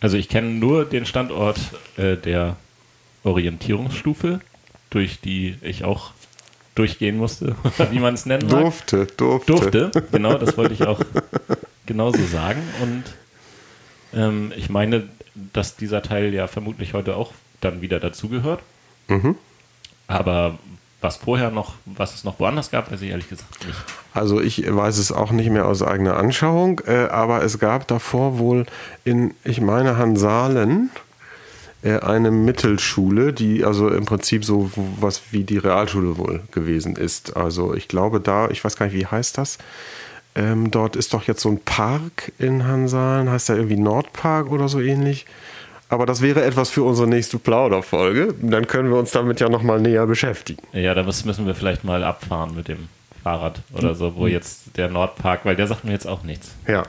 [0.00, 1.60] also ich kenne nur den Standort
[1.96, 2.56] äh, der
[3.22, 4.40] Orientierungsstufe,
[4.90, 6.10] durch die ich auch
[6.74, 7.54] durchgehen musste,
[7.92, 8.62] wie man es nennen mag.
[8.62, 9.52] Durfte, durfte.
[9.52, 11.00] Durfte, genau, das wollte ich auch
[11.86, 12.60] genauso sagen.
[12.82, 13.04] Und
[14.20, 15.08] ähm, ich meine,
[15.52, 18.64] dass dieser Teil ja vermutlich heute auch dann wieder dazugehört.
[19.06, 19.36] Mhm.
[20.06, 20.58] Aber
[21.00, 23.78] was vorher noch, was es noch woanders gab, weiß ich ehrlich gesagt nicht.
[24.14, 28.38] Also ich weiß es auch nicht mehr aus eigener Anschauung, äh, aber es gab davor
[28.38, 28.66] wohl
[29.04, 30.90] in, ich meine, Hansalen
[31.82, 37.36] äh, eine Mittelschule, die also im Prinzip so was wie die Realschule wohl gewesen ist.
[37.36, 39.58] Also ich glaube da, ich weiß gar nicht, wie heißt das?
[40.34, 44.68] Ähm, dort ist doch jetzt so ein Park in Hansalen, heißt der irgendwie Nordpark oder
[44.68, 45.26] so ähnlich.
[45.88, 48.34] Aber das wäre etwas für unsere nächste Plauderfolge.
[48.42, 50.62] Dann können wir uns damit ja nochmal näher beschäftigen.
[50.72, 52.88] Ja, da müssen wir vielleicht mal abfahren mit dem
[53.22, 56.52] Fahrrad oder so, wo jetzt der Nordpark, weil der sagt mir jetzt auch nichts.
[56.66, 56.84] Ja.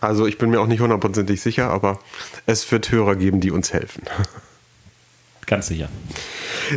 [0.00, 1.98] Also ich bin mir auch nicht hundertprozentig sicher, aber
[2.46, 4.02] es wird Hörer geben, die uns helfen.
[5.46, 5.88] Ganz sicher.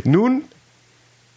[0.03, 0.43] Nun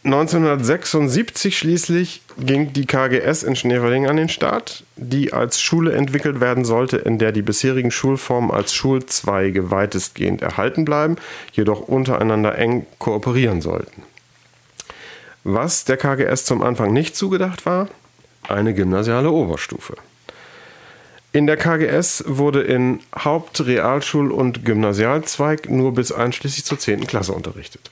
[0.05, 6.65] 1976 schließlich ging die KGS in Schneverding an den Start, die als Schule entwickelt werden
[6.65, 11.17] sollte, in der die bisherigen Schulformen als Schulzweige weitestgehend erhalten bleiben,
[11.53, 14.03] jedoch untereinander eng kooperieren sollten.
[15.45, 17.89] Was der KGS zum Anfang nicht zugedacht war,
[18.49, 19.95] eine gymnasiale Oberstufe.
[21.31, 27.07] In der KGS wurde in Haupt-, Realschul- und Gymnasialzweig nur bis einschließlich zur 10.
[27.07, 27.89] Klasse unterrichtet.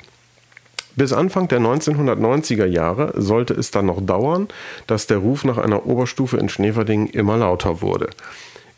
[1.00, 4.48] Bis Anfang der 1990er Jahre sollte es dann noch dauern,
[4.86, 8.10] dass der Ruf nach einer Oberstufe in Schneverdingen immer lauter wurde.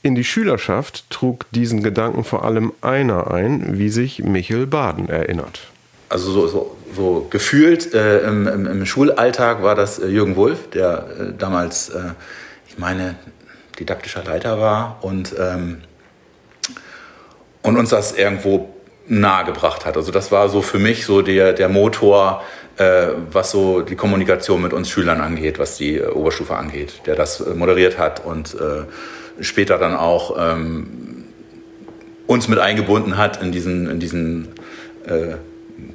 [0.03, 5.67] In die Schülerschaft trug diesen Gedanken vor allem einer ein, wie sich Michel Baden erinnert.
[6.11, 10.71] Also so, so, so gefühlt äh, im, im, im, Schulalltag war das äh, Jürgen Wulff,
[10.71, 12.11] der äh, damals, äh,
[12.69, 13.17] ich meine,
[13.81, 15.79] didaktischer Leiter war und, ähm,
[17.63, 18.72] und uns das irgendwo
[19.09, 19.97] nahegebracht hat.
[19.97, 22.43] Also das war so für mich so der, der Motor,
[22.77, 27.17] äh, was so die Kommunikation mit uns Schülern angeht, was die äh, Oberstufe angeht, der
[27.17, 28.85] das äh, moderiert hat und äh,
[29.43, 31.25] später dann auch ähm,
[32.27, 34.49] uns mit eingebunden hat in diesen, in diesen
[35.07, 35.37] äh,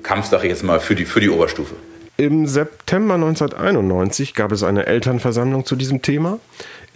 [0.04, 1.76] Kampf, sage ich jetzt mal, für die, für die Oberstufe.
[2.20, 6.40] Im September 1991 gab es eine Elternversammlung zu diesem Thema.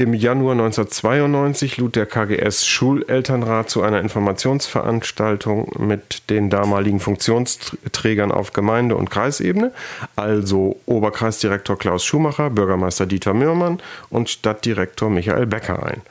[0.01, 8.51] Im Januar 1992 lud der KGS Schulelternrat zu einer Informationsveranstaltung mit den damaligen Funktionsträgern auf
[8.51, 9.71] Gemeinde- und Kreisebene,
[10.15, 16.01] also Oberkreisdirektor Klaus Schumacher, Bürgermeister Dieter Mürmann und Stadtdirektor Michael Becker ein.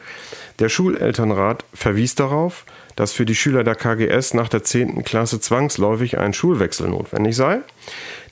[0.60, 5.02] Der Schulelternrat verwies darauf, dass für die Schüler der KGS nach der 10.
[5.02, 7.58] Klasse zwangsläufig ein Schulwechsel notwendig sei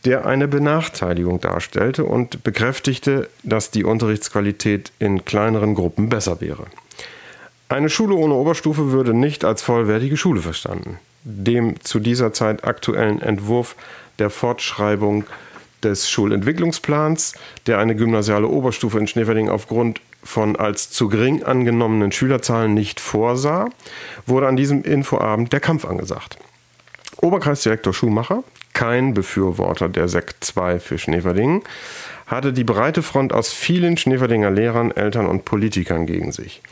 [0.04, 6.66] der eine Benachteiligung darstellte und bekräftigte, dass die Unterrichtsqualität in kleineren Gruppen besser wäre.
[7.68, 10.98] Eine Schule ohne Oberstufe würde nicht als vollwertige Schule verstanden.
[11.24, 13.76] Dem zu dieser Zeit aktuellen Entwurf
[14.18, 15.24] der Fortschreibung
[15.82, 17.34] des Schulentwicklungsplans,
[17.66, 23.68] der eine gymnasiale Oberstufe in Schneverding aufgrund von als zu gering angenommenen Schülerzahlen nicht vorsah,
[24.26, 26.38] wurde an diesem Infoabend der Kampf angesagt.
[27.20, 28.42] Oberkreisdirektor Schumacher,
[28.78, 31.62] kein Befürworter der Sekt 2 für Schneverdingen,
[32.28, 36.62] hatte die breite Front aus vielen Schneeverdinger Lehrern, Eltern und Politikern gegen sich.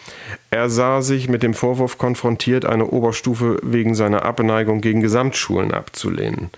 [0.50, 6.50] Er sah sich mit dem Vorwurf konfrontiert, eine Oberstufe wegen seiner Abneigung gegen Gesamtschulen abzulehnen.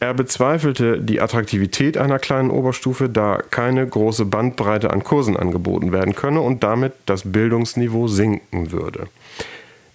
[0.00, 6.16] Er bezweifelte die Attraktivität einer kleinen Oberstufe, da keine große Bandbreite an Kursen angeboten werden
[6.16, 9.06] könne und damit das Bildungsniveau sinken würde.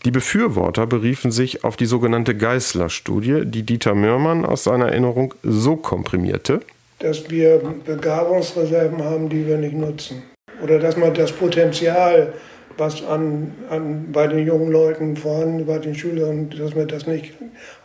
[0.05, 5.77] Die Befürworter beriefen sich auf die sogenannte Geißler-Studie, die Dieter Mörmann aus seiner Erinnerung so
[5.77, 6.59] komprimierte,
[6.99, 10.23] dass wir Begabungsreserven haben, die wir nicht nutzen.
[10.61, 12.33] Oder dass man das Potenzial,
[12.77, 17.33] was an, an, bei den jungen Leuten vorhanden, bei den Schülern, dass wir das nicht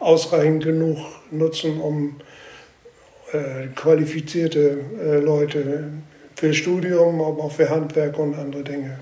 [0.00, 0.98] ausreichend genug
[1.30, 2.16] nutzen, um
[3.32, 5.84] äh, qualifizierte äh, Leute
[6.34, 8.98] für Studium, aber auch für Handwerk und andere Dinge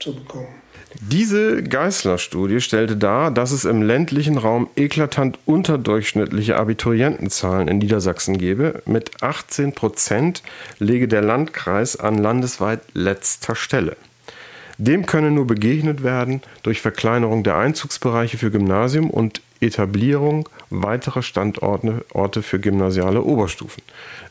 [0.00, 0.65] zu bekommen.
[1.00, 8.82] Diese Geißler-Studie stellte dar, dass es im ländlichen Raum eklatant unterdurchschnittliche Abiturientenzahlen in Niedersachsen gebe.
[8.86, 10.42] Mit 18 Prozent
[10.78, 13.96] lege der Landkreis an landesweit letzter Stelle.
[14.78, 22.42] Dem könne nur begegnet werden durch Verkleinerung der Einzugsbereiche für Gymnasium und Etablierung weiterer Standorte
[22.42, 23.82] für gymnasiale Oberstufen.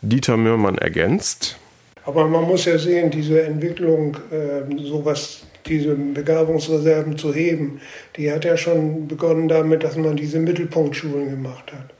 [0.01, 1.57] Dieter Mürmann ergänzt.
[2.05, 7.81] Aber man muss ja sehen, diese Entwicklung, äh, sowas diese Begabungsreserven zu heben,
[8.17, 11.93] die hat ja schon begonnen damit, dass man diese Mittelpunktschulen gemacht hat.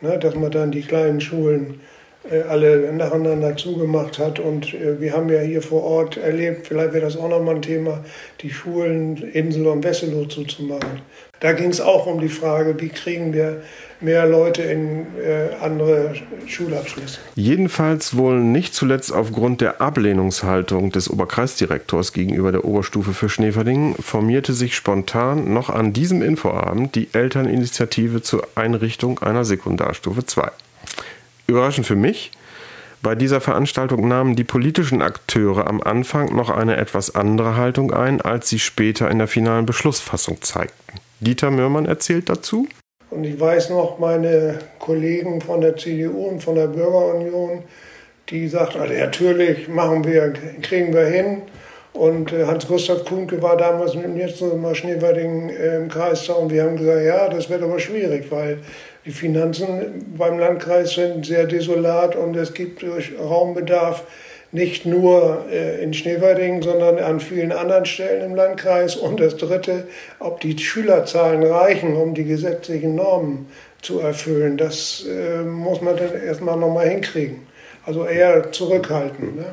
[0.00, 1.80] Ne, dass man dann die kleinen Schulen
[2.28, 4.38] äh, alle nacheinander zugemacht hat.
[4.38, 7.62] Und äh, wir haben ja hier vor Ort erlebt, vielleicht wäre das auch nochmal ein
[7.62, 8.04] Thema,
[8.40, 11.02] die Schulen Insel und Wesselow zuzumachen.
[11.40, 13.62] Da ging es auch um die Frage, wie kriegen wir
[14.02, 16.14] mehr Leute in äh, andere
[16.46, 17.18] Schulabschlüsse.
[17.34, 24.52] Jedenfalls wohl nicht zuletzt aufgrund der Ablehnungshaltung des Oberkreisdirektors gegenüber der Oberstufe für Schneverdingen formierte
[24.52, 30.50] sich spontan noch an diesem Infoabend die Elterninitiative zur Einrichtung einer Sekundarstufe 2.
[31.46, 32.30] Überraschend für mich,
[33.02, 38.20] bei dieser Veranstaltung nahmen die politischen Akteure am Anfang noch eine etwas andere Haltung ein,
[38.20, 41.00] als sie später in der finalen Beschlussfassung zeigten.
[41.18, 42.68] Dieter Mürmann erzählt dazu.
[43.12, 47.62] Und ich weiß noch, meine Kollegen von der CDU und von der Bürgerunion,
[48.30, 51.42] die sagten, also natürlich machen wir, kriegen wir hin.
[51.92, 56.62] Und äh, Hans-Gustav Kuhnke war damals mit mir zusammen Schneewerding äh, im Kreistag und wir
[56.62, 58.60] haben gesagt, ja, das wird aber schwierig, weil
[59.04, 62.84] Die Finanzen beim Landkreis sind sehr desolat und es gibt
[63.18, 64.04] Raumbedarf
[64.52, 68.96] nicht nur äh, in Schneverding, sondern an vielen anderen Stellen im Landkreis.
[68.96, 69.88] Und das Dritte,
[70.18, 73.46] ob die Schülerzahlen reichen, um die gesetzlichen Normen
[73.80, 77.46] zu erfüllen, das äh, muss man dann erstmal nochmal hinkriegen.
[77.84, 79.36] Also eher zurückhalten.
[79.36, 79.44] Ne?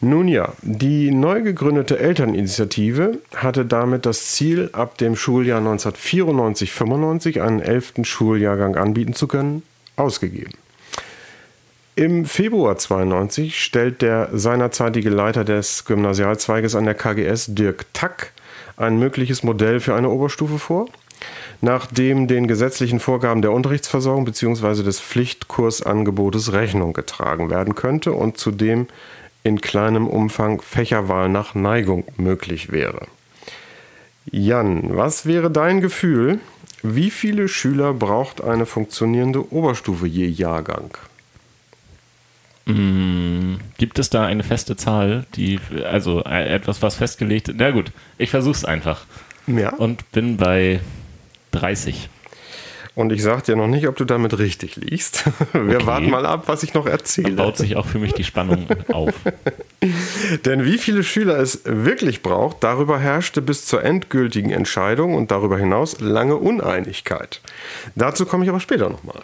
[0.00, 7.60] Nun ja, die neu gegründete Elterninitiative hatte damit das Ziel, ab dem Schuljahr 1994-95 einen
[7.60, 9.62] elften Schuljahrgang anbieten zu können,
[9.96, 10.52] ausgegeben.
[11.96, 18.32] Im Februar 92 stellt der seinerzeitige Leiter des Gymnasialzweiges an der KGS, Dirk Tack,
[18.76, 20.88] ein mögliches Modell für eine Oberstufe vor,
[21.60, 24.82] nachdem den gesetzlichen Vorgaben der Unterrichtsversorgung bzw.
[24.82, 28.88] des Pflichtkursangebotes Rechnung getragen werden könnte und zudem
[29.44, 33.06] in kleinem Umfang Fächerwahl nach Neigung möglich wäre.
[34.32, 36.40] Jan, was wäre dein Gefühl?
[36.82, 40.90] Wie viele Schüler braucht eine funktionierende Oberstufe je Jahrgang?
[42.66, 47.56] Mm, gibt es da eine feste Zahl, die, also äh, etwas, was festgelegt ist?
[47.58, 49.04] Na gut, ich versuche es einfach.
[49.46, 49.74] Ja.
[49.74, 50.80] Und bin bei
[51.52, 52.08] 30.
[52.96, 55.24] Und ich sage dir noch nicht, ob du damit richtig liegst.
[55.52, 55.86] Wir Okay.
[55.86, 57.32] warten mal ab, was ich noch Dann erzähle.
[57.32, 59.12] baut sich auch für mich die Spannung auf.
[60.44, 65.58] Denn wie viele Schüler es wirklich braucht, darüber herrschte bis zur endgültigen Entscheidung und darüber
[65.58, 67.40] hinaus lange Uneinigkeit.
[67.96, 69.20] Dazu komme ich aber später nochmal.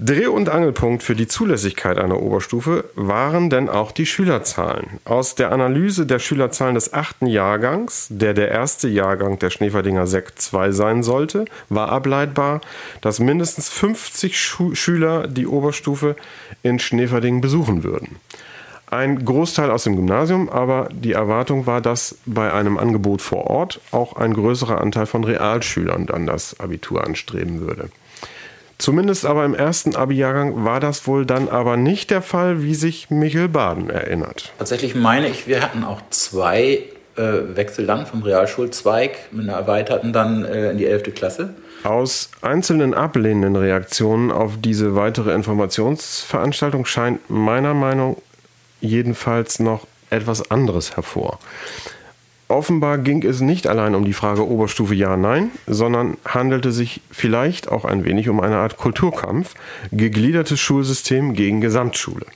[0.00, 4.98] Dreh- und Angelpunkt für die Zulässigkeit einer Oberstufe waren denn auch die Schülerzahlen.
[5.04, 10.42] Aus der Analyse der Schülerzahlen des achten Jahrgangs, der der erste Jahrgang der Schneeferdinger Sekt
[10.42, 12.60] 2 sein sollte, war ableitbar,
[13.02, 16.16] dass mindestens 50 Schu Schüler die Oberstufe
[16.64, 18.16] in Schneeferdingen besuchen würden.
[18.86, 23.80] Ein Großteil aus dem Gymnasium, aber die Erwartung war, dass bei einem Angebot vor Ort
[23.92, 27.90] auch ein größerer Anteil von Realschülern dann das Abitur anstreben würde.
[28.78, 33.10] Zumindest aber im ersten Abi-Jahrgang war das wohl dann aber nicht der Fall, wie sich
[33.10, 34.52] Michel Baden erinnert.
[34.58, 36.82] Tatsächlich meine ich, wir hatten auch zwei
[37.16, 41.14] äh, Wechsel dann vom Realschulzweig mit einer erweiterten dann äh, in die 11.
[41.14, 41.54] Klasse.
[41.84, 48.20] Aus einzelnen ablehnenden Reaktionen auf diese weitere Informationsveranstaltung scheint meiner Meinung
[48.80, 51.38] jedenfalls noch etwas anderes hervor.
[52.48, 57.68] Offenbar ging es nicht allein um die Frage Oberstufe Ja, Nein, sondern handelte sich vielleicht
[57.70, 59.54] auch ein wenig um eine Art Kulturkampf,
[59.92, 62.26] gegliedertes Schulsystem gegen Gesamtschule.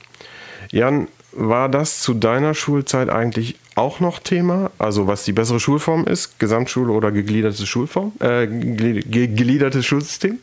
[0.71, 4.71] Jan, war das zu deiner Schulzeit eigentlich auch noch Thema?
[4.79, 10.39] Also was die bessere Schulform ist, Gesamtschule oder gegliederte Schulform, äh, gegli- gegliedertes Schulsystem?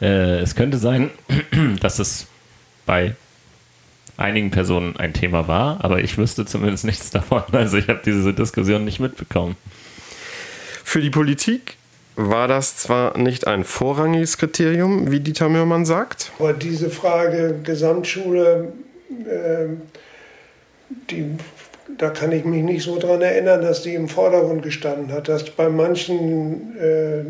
[0.00, 1.10] Äh, es könnte sein,
[1.80, 2.26] dass es
[2.86, 3.14] bei
[4.18, 7.42] einigen Personen ein Thema war, aber ich wüsste zumindest nichts davon.
[7.52, 9.56] Also ich habe diese Diskussion nicht mitbekommen.
[10.84, 11.76] Für die Politik
[12.16, 18.72] war das zwar nicht ein vorrangiges Kriterium, wie Dieter Mürmann sagt, Aber diese Frage Gesamtschule,
[19.10, 19.82] ähm,
[21.10, 21.26] die,
[21.96, 25.28] da kann ich mich nicht so dran erinnern, dass die im Vordergrund gestanden hat.
[25.28, 27.24] Dass bei manchen äh,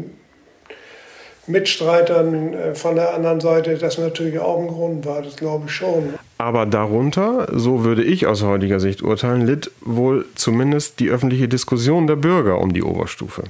[1.46, 5.72] Mitstreitern äh, von der anderen Seite das natürlich auch ein Grund war, das glaube ich
[5.72, 6.17] schon.
[6.38, 12.07] Aber darunter, so würde ich aus heutiger Sicht urteilen, litt wohl zumindest die öffentliche Diskussion
[12.07, 13.42] der Bürger um die Oberstufe.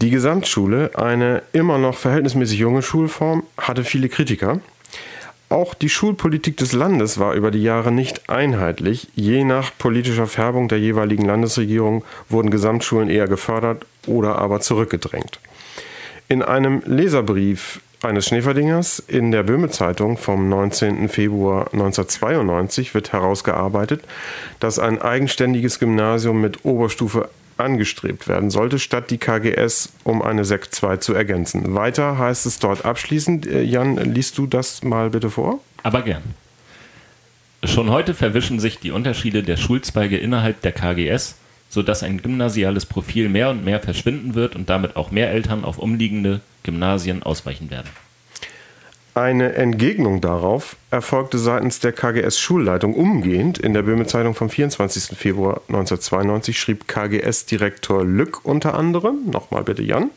[0.00, 4.60] Die Gesamtschule, eine immer noch verhältnismäßig junge Schulform, hatte viele Kritiker.
[5.48, 9.08] Auch die Schulpolitik des Landes war über die Jahre nicht einheitlich.
[9.14, 15.40] Je nach politischer Färbung der jeweiligen Landesregierung wurden Gesamtschulen eher gefördert oder aber zurückgedrängt.
[16.28, 21.08] In einem Leserbrief eines Schneeverdingers in der Böhme Zeitung vom 19.
[21.08, 24.02] Februar 1992 wird herausgearbeitet,
[24.60, 30.74] dass ein eigenständiges Gymnasium mit Oberstufe angestrebt werden sollte, statt die KGS um eine Sekt
[30.74, 31.74] 2 zu ergänzen.
[31.74, 35.60] Weiter heißt es dort abschließend, äh, Jan, liest du das mal bitte vor?
[35.82, 36.22] Aber gern.
[37.64, 41.36] Schon heute verwischen sich die Unterschiede der Schulzweige innerhalb der KGS,
[41.68, 45.78] sodass ein gymnasiales Profil mehr und mehr verschwinden wird und damit auch mehr Eltern auf
[45.78, 47.88] umliegende Gymnasien ausweichen werden.
[49.16, 53.56] Eine Entgegnung darauf erfolgte seitens der KGS-Schulleitung umgehend.
[53.56, 55.16] In der Böhme Zeitung vom 24.
[55.16, 60.10] Februar 1992 schrieb KGS-Direktor Lück unter anderem, nochmal bitte Jan,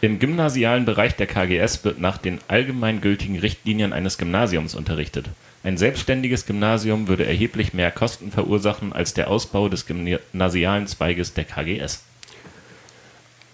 [0.00, 5.26] Im gymnasialen Bereich der KGS wird nach den allgemeingültigen Richtlinien eines Gymnasiums unterrichtet.
[5.62, 11.44] Ein selbstständiges Gymnasium würde erheblich mehr Kosten verursachen als der Ausbau des gymnasialen Zweiges der
[11.44, 12.02] KGS.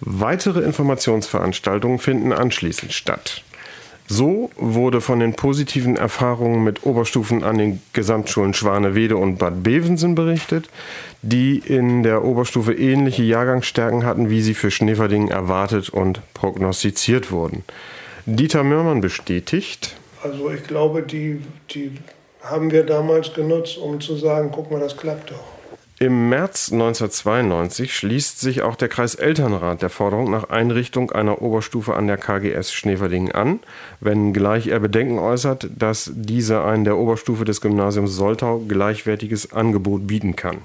[0.00, 3.42] Weitere Informationsveranstaltungen finden anschließend statt.
[4.07, 10.14] So wurde von den positiven Erfahrungen mit Oberstufen an den Gesamtschulen Schwanewede und Bad Bevensen
[10.14, 10.68] berichtet,
[11.22, 17.64] die in der Oberstufe ähnliche Jahrgangsstärken hatten, wie sie für Schneverdingen erwartet und prognostiziert wurden.
[18.26, 19.96] Dieter Mörmann bestätigt.
[20.22, 21.92] Also ich glaube, die, die
[22.42, 25.54] haben wir damals genutzt, um zu sagen, guck mal, das klappt doch.
[26.05, 32.09] Im März 1992 schließt sich auch der Kreiselternrat der Forderung nach Einrichtung einer Oberstufe an
[32.09, 33.61] der KGS Schneverdingen an,
[34.01, 40.37] wenngleich er Bedenken äußert, dass diese ein der Oberstufe des Gymnasiums Soltau gleichwertiges Angebot bieten
[40.37, 40.59] kann.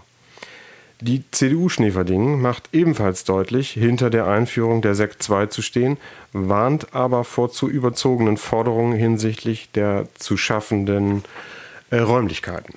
[0.99, 5.95] Die CDU Schneverdingen macht ebenfalls deutlich, hinter der Einführung der Sekt 2 zu stehen,
[6.33, 11.23] warnt aber vor zu überzogenen Forderungen hinsichtlich der zu schaffenden
[11.91, 12.73] äh, Räumlichkeiten.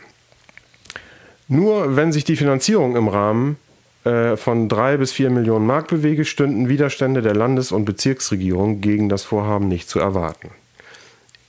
[1.52, 3.58] Nur wenn sich die Finanzierung im Rahmen
[4.04, 9.10] äh, von drei bis vier Millionen Mark bewege, stünden Widerstände der Landes- und Bezirksregierung gegen
[9.10, 10.48] das Vorhaben nicht zu erwarten.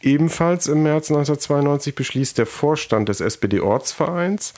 [0.02, 4.54] Ebenfalls im März 1992 beschließt der Vorstand des SPD-Ortsvereins,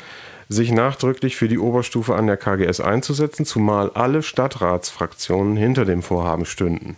[0.49, 6.45] sich nachdrücklich für die Oberstufe an der KGS einzusetzen, zumal alle Stadtratsfraktionen hinter dem Vorhaben
[6.45, 6.95] stünden.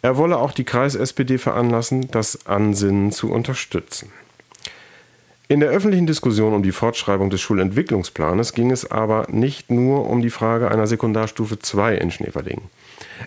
[0.00, 4.10] Er wolle auch die Kreis-SPD veranlassen, das Ansinnen zu unterstützen.
[5.50, 10.22] In der öffentlichen Diskussion um die Fortschreibung des Schulentwicklungsplanes ging es aber nicht nur um
[10.22, 12.66] die Frage einer Sekundarstufe 2 in Schneverdingen.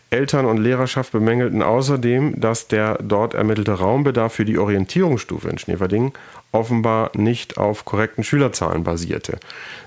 [0.10, 6.14] Eltern und Lehrerschaft bemängelten außerdem, dass der dort ermittelte Raumbedarf für die Orientierungsstufe in Schneverdingen
[6.54, 9.40] offenbar nicht auf korrekten Schülerzahlen basierte.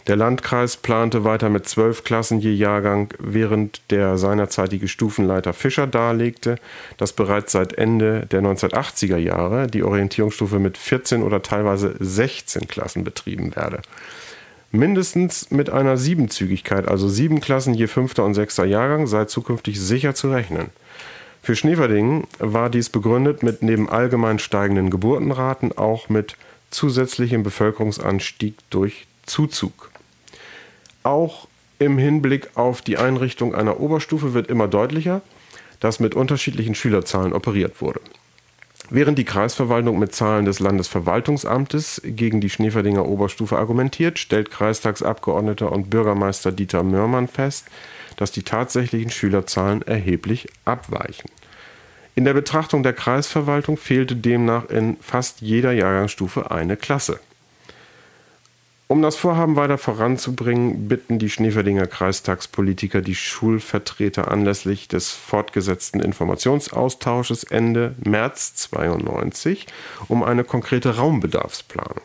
[0.07, 6.57] Der Landkreis plante weiter mit zwölf Klassen je Jahrgang, während der seinerzeitige Stufenleiter Fischer darlegte,
[6.99, 13.05] dass bereits seit Ende der 1980er Jahre die Orientierungsstufe mit 14 oder teilweise 16 Klassen
[13.05, 13.81] betrieben werde.
[14.73, 20.15] Mindestens mit einer Siebenzügigkeit, also sieben Klassen je fünfter und sechster Jahrgang, sei zukünftig sicher
[20.15, 20.71] zu rechnen.
[21.41, 26.37] Für Schneverdingen war dies begründet mit neben allgemein steigenden Geburtenraten auch mit
[26.71, 29.91] zusätzlichem Bevölkerungsanstieg durch Zuzug.
[31.03, 31.49] Auch
[31.79, 35.23] im Hinblick auf die Einrichtung einer Oberstufe wird immer deutlicher,
[35.81, 38.01] dass mit unterschiedlichen Schülerzahlen operiert wurde.
[38.89, 45.91] Während die Kreisverwaltung mit Zahlen des Landesverwaltungsamtes gegen die Schneeferdinger Oberstufe argumentiert, stellt Kreistagsabgeordneter und
[45.91, 47.67] Bürgermeister Dieter Mörmann fest,
[48.17, 51.29] dass die tatsächlichen Schülerzahlen erheblich abweichen.
[52.17, 57.21] In der Betrachtung der Kreisverwaltung fehlte demnach in fast jeder Jahrgangsstufe eine Klasse.
[58.89, 67.45] Um das Vorhaben weiter voranzubringen, bitten die Schneeferdinger Kreistagspolitiker die Schulvertreter anlässlich des fortgesetzten Informationsaustausches
[67.45, 69.67] Ende März 92
[70.09, 72.01] um eine konkrete Raumbedarfsplanung.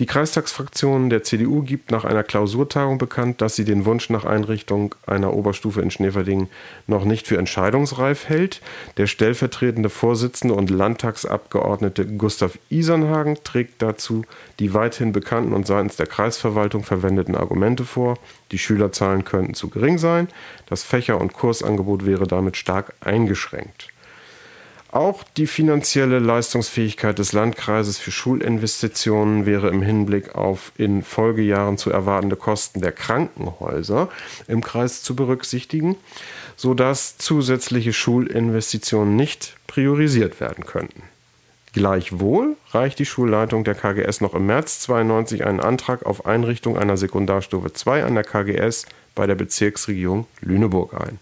[0.00, 4.94] Die Kreistagsfraktion der CDU gibt nach einer Klausurtagung bekannt, dass sie den Wunsch nach Einrichtung
[5.08, 6.48] einer Oberstufe in Schneverdingen
[6.86, 8.60] noch nicht für entscheidungsreif hält.
[8.96, 14.22] Der stellvertretende Vorsitzende und Landtagsabgeordnete Gustav Isernhagen trägt dazu
[14.60, 18.18] die weithin bekannten und seitens der Kreisverwaltung verwendeten Argumente vor.
[18.52, 20.28] Die Schülerzahlen könnten zu gering sein,
[20.66, 23.88] das Fächer- und Kursangebot wäre damit stark eingeschränkt.
[24.90, 31.90] Auch die finanzielle Leistungsfähigkeit des Landkreises für Schulinvestitionen wäre im Hinblick auf in Folgejahren zu
[31.90, 34.08] erwartende Kosten der Krankenhäuser
[34.46, 35.96] im Kreis zu berücksichtigen,
[36.56, 41.02] sodass zusätzliche Schulinvestitionen nicht priorisiert werden könnten.
[41.74, 46.96] Gleichwohl reicht die Schulleitung der KGS noch im März 92 einen Antrag auf Einrichtung einer
[46.96, 51.18] Sekundarstufe 2 an der KGS bei der Bezirksregierung Lüneburg ein.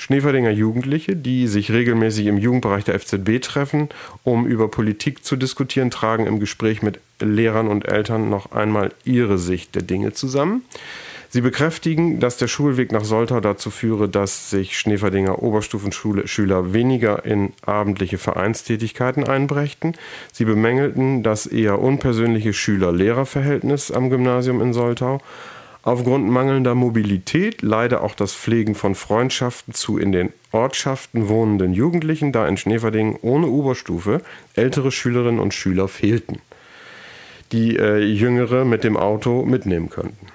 [0.00, 3.88] Schneeferdinger Jugendliche, die sich regelmäßig im Jugendbereich der FZB treffen,
[4.22, 9.38] um über Politik zu diskutieren, tragen im Gespräch mit Lehrern und Eltern noch einmal ihre
[9.38, 10.62] Sicht der Dinge zusammen.
[11.30, 17.52] Sie bekräftigen, dass der Schulweg nach Soltau dazu führe, dass sich Schneeferdinger Oberstufenschüler weniger in
[17.66, 19.94] abendliche Vereinstätigkeiten einbrächten.
[20.32, 25.20] Sie bemängelten das eher unpersönliche Schüler-Lehrer-Verhältnis am Gymnasium in Soltau
[25.82, 32.32] Aufgrund mangelnder Mobilität leide auch das Pflegen von Freundschaften zu in den Ortschaften wohnenden Jugendlichen,
[32.32, 34.22] da in Schneverdingen ohne Oberstufe
[34.54, 36.40] ältere Schülerinnen und Schüler fehlten,
[37.52, 40.26] die äh, Jüngere mit dem Auto mitnehmen könnten.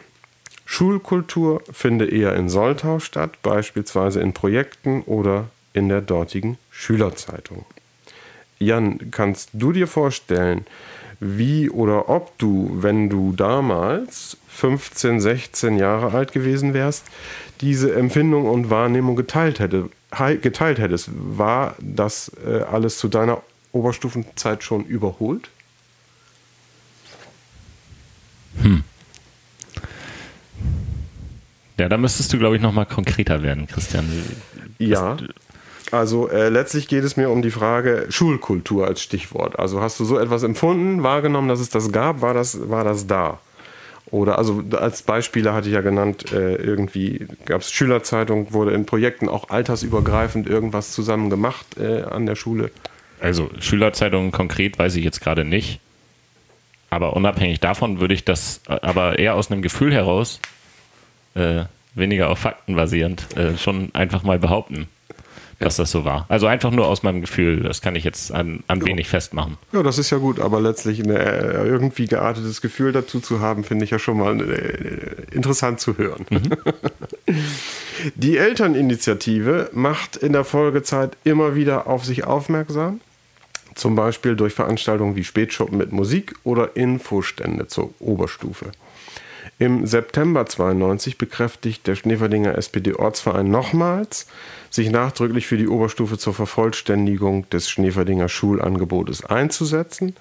[0.66, 7.66] Schulkultur finde eher in Soltau statt, beispielsweise in Projekten oder in der dortigen Schülerzeitung.
[8.60, 10.66] Jan, kannst du dir vorstellen,
[11.20, 17.06] wie oder ob du, wenn du damals 15, 16 Jahre alt gewesen wärst,
[17.62, 19.90] diese Empfindung und Wahrnehmung geteilt, hätte,
[20.42, 21.10] geteilt hättest.
[21.14, 23.42] War das äh, alles zu deiner
[23.72, 25.50] Oberstufenzeit schon überholt?
[28.62, 28.84] Hm.
[31.80, 34.08] Ja, da müsstest du, glaube ich, noch mal konkreter werden, Christian.
[34.78, 35.18] Ja.
[35.92, 39.58] Also äh, letztlich geht es mir um die Frage Schulkultur als Stichwort.
[39.60, 43.08] Also hast du so etwas empfunden, wahrgenommen, dass es das gab, war das, war das
[43.08, 43.40] da?
[44.14, 48.86] Oder also als Beispiele hatte ich ja genannt, äh, irgendwie gab es Schülerzeitung, wurde in
[48.86, 52.70] Projekten auch altersübergreifend irgendwas zusammen gemacht äh, an der Schule.
[53.20, 55.80] Also Schülerzeitungen konkret weiß ich jetzt gerade nicht.
[56.92, 60.40] Aber unabhängig davon würde ich das äh, aber eher aus einem Gefühl heraus,
[61.34, 61.64] äh,
[61.96, 64.90] weniger auf Fakten basierend, äh, schon einfach mal behaupten
[65.60, 66.26] dass das so war.
[66.30, 69.58] Also einfach nur aus meinem Gefühl, das kann ich jetzt an, an wenig festmachen.
[69.72, 73.64] Ja, das ist ja gut, aber letztlich ein äh, irgendwie geartetes Gefühl dazu zu haben,
[73.64, 76.26] finde ich ja schon mal äh, interessant zu hören.
[76.30, 76.50] Mhm.
[78.16, 83.02] Die Elterninitiative macht in der Folgezeit immer wieder auf sich aufmerksam.
[83.76, 88.72] Zum Beispiel durch Veranstaltungen wie Spätschuppen mit Musik oder Infostände zur Oberstufe.
[89.60, 94.28] Im September 92 bekräftigt der Schneeverdinger SPD-Ortsverein nochmals,
[94.70, 100.16] sich nachdrücklich für die Oberstufe zur Vervollständigung des Schneeverdinger Schulangebotes einzusetzen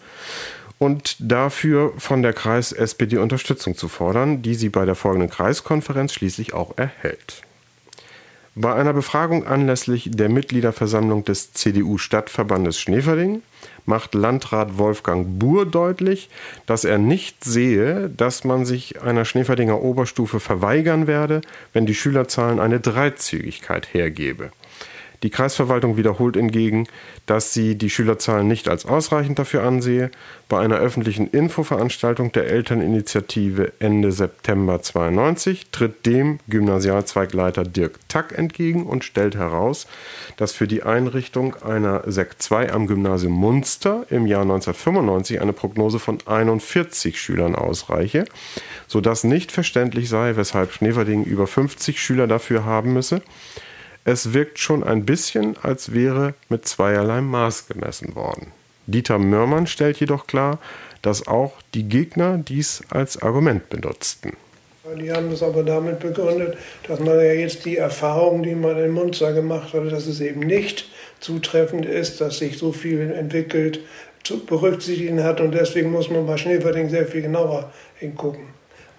[0.78, 6.52] und dafür von der Kreis-SPD Unterstützung zu fordern, die sie bei der folgenden Kreiskonferenz schließlich
[6.52, 7.42] auch erhält.
[8.54, 13.40] Bei einer Befragung anlässlich der Mitgliederversammlung des CDU-Stadtverbandes Schneeverding
[13.86, 16.28] macht Landrat Wolfgang Buhr deutlich,
[16.66, 21.40] dass er nicht sehe, dass man sich einer Schneeverdinger Oberstufe verweigern werde,
[21.72, 24.50] wenn die Schülerzahlen eine Dreizügigkeit hergebe.
[25.22, 26.88] Die Kreisverwaltung wiederholt hingegen,
[27.26, 30.10] dass sie die Schülerzahlen nicht als ausreichend dafür ansehe.
[30.48, 38.84] Bei einer öffentlichen Infoveranstaltung der Elterninitiative Ende September 92 tritt dem Gymnasialzweigleiter Dirk Tack entgegen
[38.84, 39.86] und stellt heraus,
[40.36, 46.00] dass für die Einrichtung einer Sek 2 am Gymnasium Munster im Jahr 1995 eine Prognose
[46.00, 48.24] von 41 Schülern ausreiche,
[48.88, 53.22] sodass nicht verständlich sei, weshalb Schneverding über 50 Schüler dafür haben müsse.
[54.04, 58.48] Es wirkt schon ein bisschen, als wäre mit zweierlei Maß gemessen worden.
[58.86, 60.58] Dieter Mörmann stellt jedoch klar,
[61.02, 64.32] dass auch die Gegner dies als Argument benutzten.
[64.98, 66.56] Die haben es aber damit begründet,
[66.88, 70.40] dass man ja jetzt die Erfahrung, die man in Munster gemacht hat, dass es eben
[70.40, 70.88] nicht
[71.20, 73.78] zutreffend ist, dass sich so viel entwickelt,
[74.24, 78.48] zu berücksichtigen hat und deswegen muss man bei Schneeverding sehr viel genauer hingucken.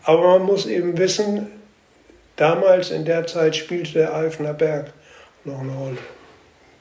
[0.03, 1.47] Aber man muss eben wissen,
[2.35, 4.91] Damals in der Zeit spielte der Eifner Berg
[5.45, 5.97] noch eine Rolle.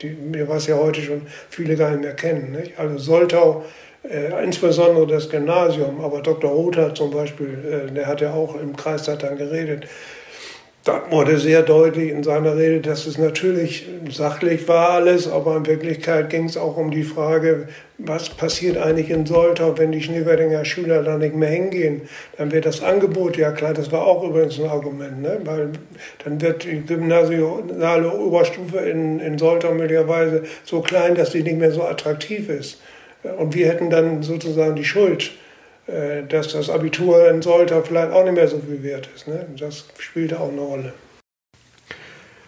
[0.01, 0.17] Die,
[0.49, 2.53] was ja heute schon viele gar nicht mehr kennen.
[2.53, 2.79] Nicht?
[2.79, 3.65] Also Soltau,
[4.09, 6.51] äh, insbesondere das Gymnasium, aber Dr.
[6.51, 9.87] Rother zum Beispiel, äh, der hat ja auch im Kreistag dann geredet,
[10.85, 15.67] da wurde sehr deutlich in seiner Rede, dass es natürlich sachlich war alles, aber in
[15.67, 17.69] Wirklichkeit ging es auch um die Frage,
[17.99, 22.03] was passiert eigentlich in Soltau, wenn die Schneewerdinger Schüler da nicht mehr hingehen.
[22.37, 25.41] Dann wird das Angebot, ja klar, das war auch übrigens ein Argument, ne?
[25.45, 25.71] weil
[26.25, 31.71] dann wird die gymnasiale Oberstufe in, in Soltau möglicherweise so klein, dass sie nicht mehr
[31.71, 32.81] so attraktiv ist.
[33.39, 35.31] Und wir hätten dann sozusagen die Schuld
[36.29, 39.29] dass das Abitur in Solta vielleicht auch nicht mehr so viel wert ist.
[39.29, 39.47] Ne?
[39.59, 40.93] Das spielte auch eine Rolle.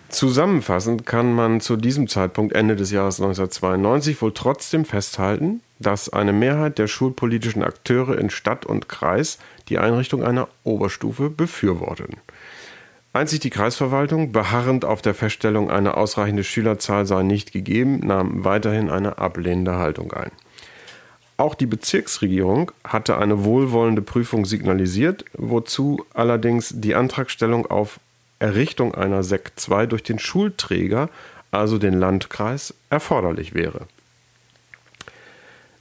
[0.08, 6.32] Zusammenfassend kann man zu diesem Zeitpunkt Ende des Jahres 1992 wohl trotzdem festhalten, dass eine
[6.32, 9.38] Mehrheit der schulpolitischen Akteure in Stadt und Kreis
[9.68, 12.18] die Einrichtung einer Oberstufe befürworteten.
[13.12, 18.90] Einzig die Kreisverwaltung, beharrend auf der Feststellung, eine ausreichende Schülerzahl sei nicht gegeben, nahm weiterhin
[18.90, 20.30] eine ablehnende Haltung ein.
[21.36, 27.98] Auch die Bezirksregierung hatte eine wohlwollende Prüfung signalisiert, wozu allerdings die Antragstellung auf
[28.38, 31.08] Errichtung einer SEC 2 durch den Schulträger,
[31.50, 33.86] also den Landkreis, erforderlich wäre.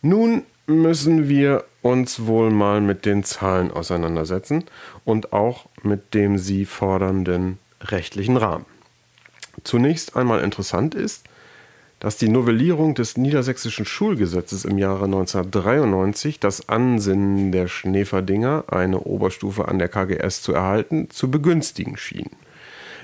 [0.02, 4.64] Nun müssen wir uns wohl mal mit den Zahlen auseinandersetzen
[5.06, 8.66] und auch mit dem sie fordernden rechtlichen Rahmen.
[9.64, 11.28] Zunächst einmal interessant ist,
[12.04, 19.70] dass die Novellierung des niedersächsischen Schulgesetzes im Jahre 1993 das Ansinnen der Schneeferdinger, eine Oberstufe
[19.70, 22.30] an der KGS zu erhalten, zu begünstigen schien.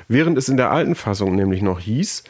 [0.10, 2.26] Während es in der alten Fassung nämlich noch hieß,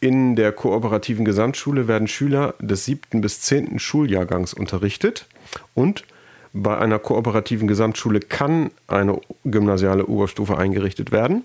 [0.00, 5.26] in der kooperativen Gesamtschule werden Schüler des siebten bis zehnten Schuljahrgangs unterrichtet
[5.74, 6.06] und
[6.54, 11.44] bei einer kooperativen Gesamtschule kann eine gymnasiale Oberstufe eingerichtet werden,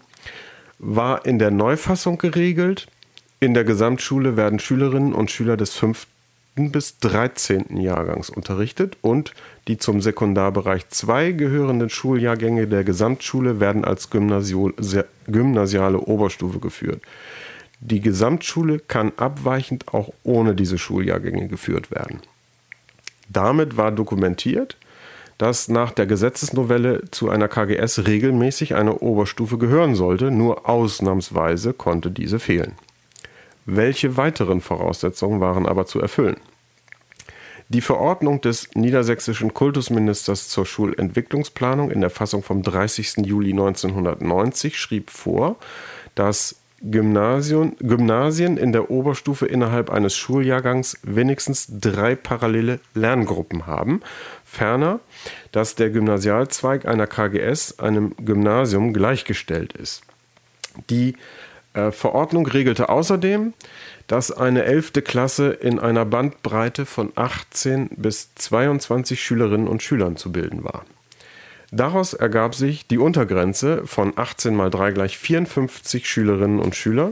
[0.77, 2.87] war in der Neufassung geregelt,
[3.39, 6.07] in der Gesamtschule werden Schülerinnen und Schüler des 5.
[6.55, 7.77] bis 13.
[7.77, 9.33] Jahrgangs unterrichtet und
[9.69, 17.01] die zum Sekundarbereich 2 gehörenden Schuljahrgänge der Gesamtschule werden als gymnasiale Oberstufe geführt.
[17.79, 22.19] Die Gesamtschule kann abweichend auch ohne diese Schuljahrgänge geführt werden.
[23.29, 24.75] Damit war dokumentiert,
[25.37, 32.11] dass nach der Gesetzesnovelle zu einer KGS regelmäßig eine Oberstufe gehören sollte, nur ausnahmsweise konnte
[32.11, 32.73] diese fehlen.
[33.71, 36.37] Welche weiteren Voraussetzungen waren aber zu erfüllen?
[37.67, 43.17] Die Verordnung des niedersächsischen Kultusministers zur Schulentwicklungsplanung in der Fassung vom 30.
[43.17, 45.57] Juli 1990 schrieb vor,
[46.15, 54.01] dass Gymnasien, Gymnasien in der Oberstufe innerhalb eines Schuljahrgangs wenigstens drei parallele Lerngruppen haben.
[54.45, 54.99] Ferner,
[55.51, 60.01] dass der Gymnasialzweig einer KGS einem Gymnasium gleichgestellt ist.
[60.89, 61.15] Die
[61.73, 63.53] Verordnung regelte außerdem,
[64.07, 64.93] dass eine 11.
[65.03, 70.83] Klasse in einer Bandbreite von 18 bis 22 Schülerinnen und Schülern zu bilden war.
[71.71, 77.11] Daraus ergab sich die Untergrenze von 18 mal 3 gleich 54 Schülerinnen und Schüler,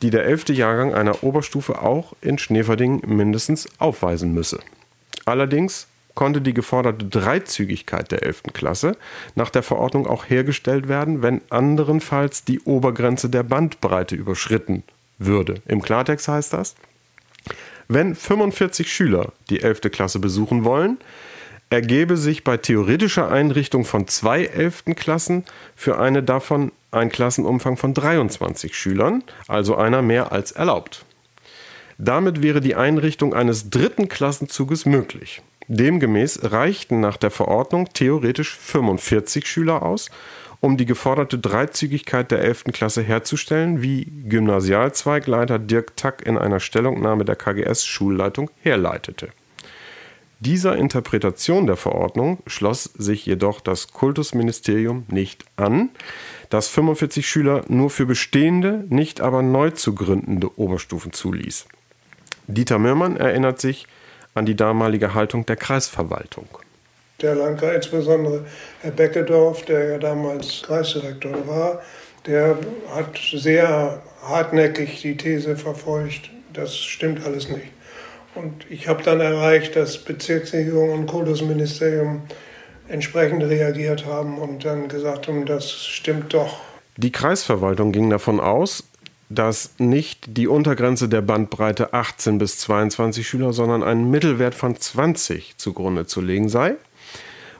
[0.00, 0.48] die der 11.
[0.50, 4.60] Jahrgang einer Oberstufe auch in Schneverding mindestens aufweisen müsse.
[5.26, 8.44] Allerdings konnte die geforderte Dreizügigkeit der 11.
[8.52, 8.96] Klasse
[9.34, 14.84] nach der Verordnung auch hergestellt werden, wenn anderenfalls die Obergrenze der Bandbreite überschritten
[15.18, 15.62] würde.
[15.66, 16.74] Im Klartext heißt das,
[17.88, 19.82] wenn 45 Schüler die 11.
[19.92, 20.98] Klasse besuchen wollen,
[21.70, 24.84] ergebe sich bei theoretischer Einrichtung von zwei 11.
[24.96, 25.44] Klassen
[25.74, 31.04] für eine davon ein Klassenumfang von 23 Schülern, also einer mehr als erlaubt.
[31.98, 35.42] Damit wäre die Einrichtung eines dritten Klassenzuges möglich.
[35.68, 40.10] Demgemäß reichten nach der Verordnung theoretisch 45 Schüler aus,
[40.60, 42.64] um die geforderte Dreizügigkeit der 11.
[42.72, 49.28] Klasse herzustellen, wie Gymnasialzweigleiter Dirk Tack in einer Stellungnahme der KGS Schulleitung herleitete.
[50.40, 55.90] Dieser Interpretation der Verordnung schloss sich jedoch das Kultusministerium nicht an,
[56.50, 61.66] das 45 Schüler nur für bestehende, nicht aber neu zu gründende Oberstufen zuließ.
[62.46, 63.86] Dieter Mörmann erinnert sich
[64.34, 66.48] an die damalige Haltung der Kreisverwaltung.
[67.22, 68.44] Der Landkreis, insbesondere
[68.80, 71.80] Herr Beckedorf, der ja damals Kreisdirektor war,
[72.26, 72.58] der
[72.94, 77.68] hat sehr hartnäckig die These verfolgt, das stimmt alles nicht.
[78.34, 82.22] Und ich habe dann erreicht, dass Bezirksregierung und Kultusministerium
[82.88, 86.60] entsprechend reagiert haben und dann gesagt haben, das stimmt doch.
[86.96, 88.84] Die Kreisverwaltung ging davon aus,
[89.34, 95.56] dass nicht die Untergrenze der Bandbreite 18 bis 22 Schüler, sondern ein Mittelwert von 20
[95.56, 96.76] zugrunde zu legen sei,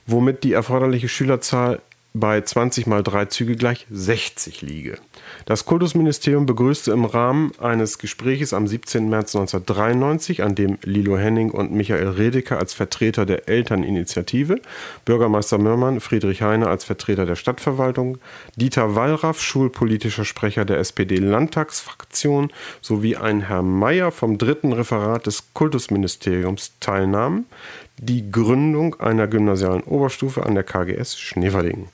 [0.06, 1.80] womit die erforderliche Schülerzahl
[2.16, 4.98] bei 20 mal 3 Züge gleich 60 liege.
[5.46, 9.08] Das Kultusministerium begrüßte im Rahmen eines Gespräches am 17.
[9.08, 14.60] März 1993, an dem Lilo Henning und Michael Redeker als Vertreter der Elterninitiative,
[15.04, 18.18] Bürgermeister Mörmann, Friedrich Heine als Vertreter der Stadtverwaltung,
[18.54, 26.74] Dieter Wallraff, schulpolitischer Sprecher der SPD-Landtagsfraktion, sowie ein Herr Mayer vom dritten Referat des Kultusministeriums
[26.78, 27.46] teilnahmen,
[27.98, 31.88] die Gründung einer gymnasialen Oberstufe an der KGS Schneverding.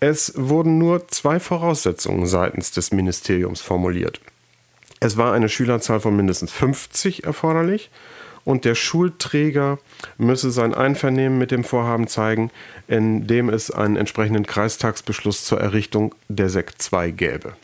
[0.00, 4.20] Es wurden nur zwei Voraussetzungen seitens des Ministeriums formuliert.
[5.00, 7.90] Es war eine Schülerzahl von mindestens 50 erforderlich
[8.44, 9.78] und der Schulträger
[10.18, 12.50] müsse sein Einvernehmen mit dem Vorhaben zeigen,
[12.86, 17.54] indem es einen entsprechenden Kreistagsbeschluss zur Errichtung der SEC 2 gäbe.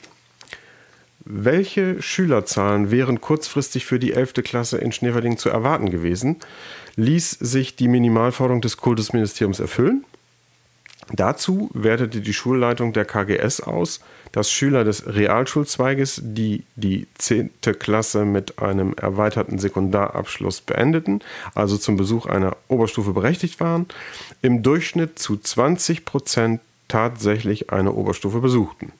[1.34, 4.34] Welche Schülerzahlen wären kurzfristig für die 11.
[4.44, 6.36] Klasse in Schneverding zu erwarten gewesen?
[6.96, 10.04] Ließ sich die Minimalforderung des Kultusministeriums erfüllen?
[11.10, 14.00] Dazu wertete die Schulleitung der KGS aus,
[14.32, 17.50] dass Schüler des Realschulzweiges, die die 10.
[17.78, 21.20] Klasse mit einem erweiterten Sekundarabschluss beendeten,
[21.54, 23.86] also zum Besuch einer Oberstufe berechtigt waren,
[24.42, 28.92] im Durchschnitt zu 20 Prozent tatsächlich eine Oberstufe besuchten.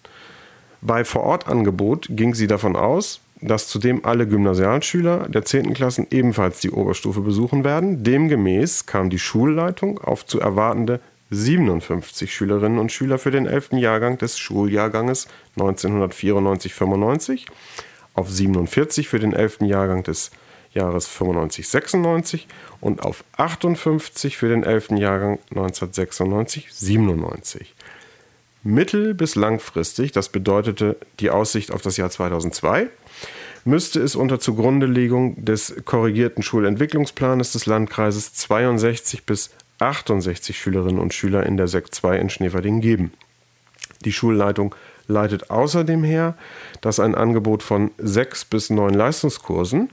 [0.83, 5.75] Bei Vorortangebot ging sie davon aus, dass zudem alle Gymnasialschüler der 10.
[5.75, 8.03] Klassen ebenfalls die Oberstufe besuchen werden.
[8.03, 10.99] Demgemäß kam die Schulleitung auf zu erwartende
[11.31, 13.75] 57 Schülerinnen und Schüler für den 11.
[13.75, 17.47] Jahrgang des Schuljahrganges 1994-95,
[18.15, 19.61] auf 47 für den 11.
[19.63, 20.33] Jahrgang des
[20.73, 22.47] Jahres 95-96
[22.81, 24.99] und auf 58 für den 11.
[24.99, 27.67] Jahrgang 1996-97.
[28.63, 32.89] Mittel- bis langfristig, das bedeutete die Aussicht auf das Jahr 2002,
[33.65, 41.45] müsste es unter Zugrundelegung des korrigierten Schulentwicklungsplanes des Landkreises 62 bis 68 Schülerinnen und Schüler
[41.45, 43.13] in der Sekt 2 in Schneverding geben.
[44.05, 44.75] Die Schulleitung
[45.09, 46.37] leitet außerdem her,
[46.81, 49.91] dass ein Angebot von 6 bis 9 Leistungskursen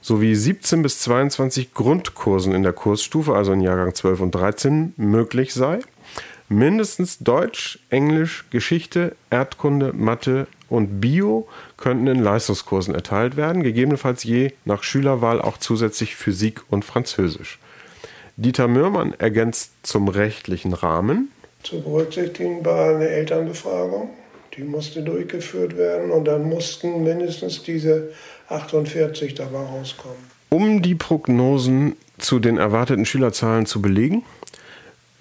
[0.00, 5.54] sowie 17 bis 22 Grundkursen in der Kursstufe, also in Jahrgang 12 und 13, möglich
[5.54, 5.80] sei.
[6.52, 11.48] Mindestens Deutsch, Englisch, Geschichte, Erdkunde, Mathe und Bio
[11.78, 17.58] könnten in Leistungskursen erteilt werden, gegebenenfalls je nach Schülerwahl auch zusätzlich Physik und Französisch.
[18.36, 21.30] Dieter Mürmann ergänzt zum rechtlichen Rahmen.
[21.62, 24.10] Zu berücksichtigen war eine Elternbefragung.
[24.54, 28.10] Die musste durchgeführt werden und dann mussten mindestens diese
[28.50, 30.18] 48 dabei rauskommen.
[30.50, 34.22] Um die Prognosen zu den erwarteten Schülerzahlen zu belegen,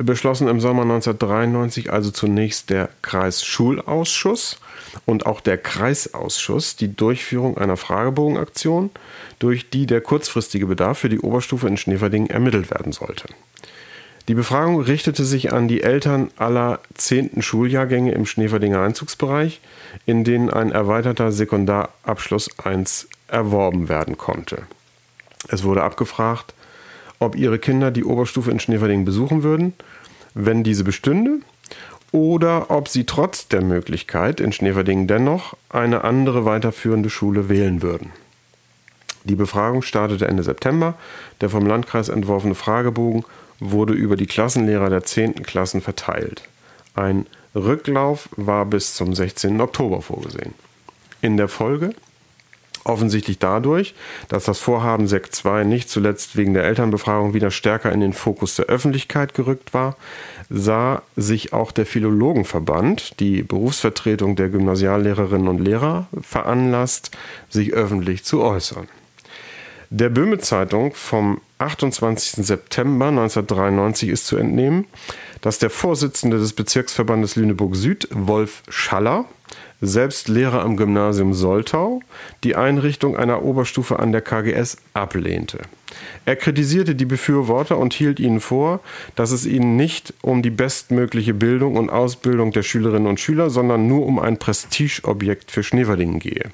[0.04, 4.60] beschlossen im Sommer 1993 also zunächst der Kreisschulausschuss
[5.06, 8.91] und auch der Kreisausschuss die Durchführung einer Fragebogenaktion,
[9.39, 13.26] durch die der kurzfristige Bedarf für die Oberstufe in Schneverding ermittelt werden sollte.
[14.28, 19.62] Die Befragung richtete sich an die Eltern aller zehnten Schuljahrgänge im Schneeverdinger Einzugsbereich,
[20.06, 24.64] in denen ein erweiterter Sekundarabschluss 1 erworben werden konnte.
[25.47, 26.54] Es wurde abgefragt,
[27.20, 29.74] ob ihre Kinder die Oberstufe in Schneverding besuchen würden,
[30.34, 31.39] wenn diese bestünde,
[32.11, 38.11] oder ob sie trotz der Möglichkeit in Schneverding dennoch eine andere weiterführende Schule wählen würden.
[39.23, 40.95] Die Befragung startete Ende September.
[41.41, 43.23] Der vom Landkreis entworfene Fragebogen
[43.59, 45.43] wurde über die Klassenlehrer der 10.
[45.43, 46.43] Klassen verteilt.
[46.95, 49.61] Ein Rücklauf war bis zum 16.
[49.61, 50.53] Oktober vorgesehen.
[51.21, 51.93] In der Folge
[52.84, 53.93] Offensichtlich dadurch,
[54.27, 58.55] dass das Vorhaben Sekt 2 nicht zuletzt wegen der Elternbefragung wieder stärker in den Fokus
[58.55, 59.97] der Öffentlichkeit gerückt war,
[60.49, 67.11] sah sich auch der Philologenverband, die Berufsvertretung der Gymnasiallehrerinnen und Lehrer, veranlasst,
[67.49, 68.88] sich öffentlich zu äußern.
[69.93, 72.45] Der Böhme Zeitung vom 28.
[72.45, 74.88] September 1993 ist zu entnehmen,
[75.41, 79.25] dass der Vorsitzende des Bezirksverbandes Lüneburg Süd, Wolf Schaller,
[79.82, 82.01] selbst Lehrer am Gymnasium Soltau,
[82.43, 85.59] die Einrichtung einer Oberstufe an der KGS ablehnte.
[86.25, 88.79] Er kritisierte die Befürworter und hielt ihnen vor,
[89.15, 93.88] dass es ihnen nicht um die bestmögliche Bildung und Ausbildung der Schülerinnen und Schüler, sondern
[93.88, 96.51] nur um ein Prestigeobjekt für Schneverdingen gehe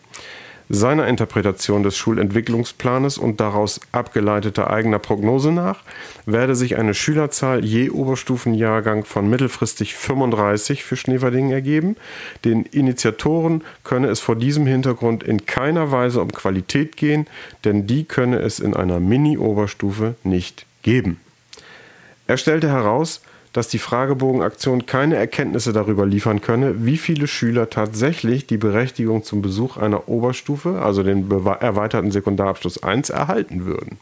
[0.69, 5.83] seiner Interpretation des Schulentwicklungsplanes und daraus abgeleiteter eigener Prognose nach
[6.25, 11.95] werde sich eine Schülerzahl je Oberstufenjahrgang von mittelfristig 35 für Schneverdingen ergeben.
[12.43, 17.27] Den Initiatoren könne es vor diesem Hintergrund in keiner Weise um Qualität gehen,
[17.63, 21.19] denn die könne es in einer Mini-Oberstufe nicht geben.
[22.27, 23.21] Er stellte heraus,
[23.57, 29.41] dass die Fragebogenaktion keine Erkenntnisse darüber liefern könne, wie viele Schüler tatsächlich die Berechtigung zum
[29.41, 33.97] Besuch einer Oberstufe, also den erweiterten Sekundarabschluss 1, erhalten würden.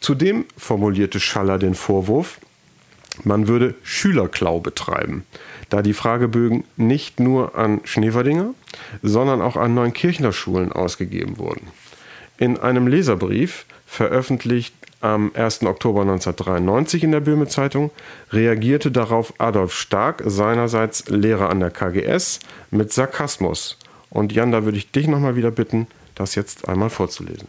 [0.00, 2.40] Zudem formulierte Schaller den Vorwurf,
[3.22, 5.24] man würde Schülerklau betreiben,
[5.68, 8.54] da die Fragebögen nicht nur an Schneeverdinger,
[9.00, 11.68] sondern auch an Neunkirchner Schulen ausgegeben wurden.
[12.36, 15.62] In einem Leserbrief, veröffentlicht am 1.
[15.62, 17.90] Oktober 1993 in der Böhme Zeitung,
[18.32, 22.40] reagierte darauf Adolf Stark, seinerseits Lehrer an der KGS,
[22.70, 23.78] mit Sarkasmus.
[24.10, 27.48] Und Jan, da würde ich dich nochmal wieder bitten, das jetzt einmal vorzulesen.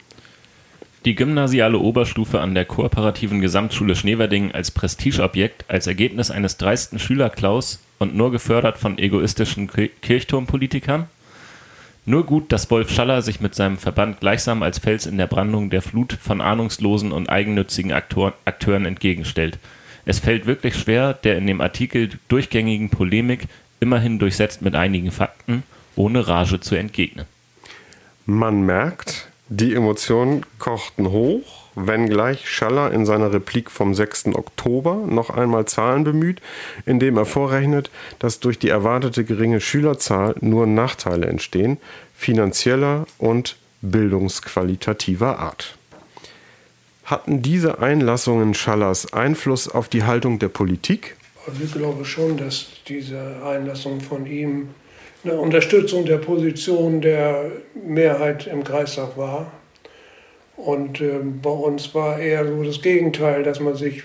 [1.05, 7.79] Die gymnasiale Oberstufe an der kooperativen Gesamtschule Schneverdingen als Prestigeobjekt, als Ergebnis eines dreisten Schülerklaus
[7.97, 9.67] und nur gefördert von egoistischen
[10.01, 11.07] Kirchturmpolitikern?
[12.05, 15.69] Nur gut, dass Wolf Schaller sich mit seinem Verband gleichsam als Fels in der Brandung
[15.69, 19.59] der Flut von ahnungslosen und eigennützigen Aktor Akteuren entgegenstellt.
[20.05, 23.47] Es fällt wirklich schwer, der in dem Artikel durchgängigen Polemik,
[23.79, 25.63] immerhin durchsetzt mit einigen Fakten,
[25.95, 27.25] ohne Rage zu entgegnen.
[28.25, 34.27] Man merkt, die Emotionen kochten hoch wenngleich Schaller in seiner Replik vom 6.
[34.33, 36.41] Oktober noch einmal Zahlen bemüht,
[36.85, 41.77] indem er vorrechnet, dass durch die erwartete geringe Schülerzahl nur Nachteile entstehen,
[42.15, 45.77] finanzieller und bildungsqualitativer Art.
[47.05, 51.17] Hatten diese Einlassungen Schallers Einfluss auf die Haltung der Politik?
[51.45, 54.69] Also ich glaube schon, dass diese Einlassung von ihm
[55.23, 57.51] eine Unterstützung der Position der
[57.85, 59.51] Mehrheit im Kreistag war.
[60.65, 64.03] Und äh, bei uns war eher so das Gegenteil, dass man sich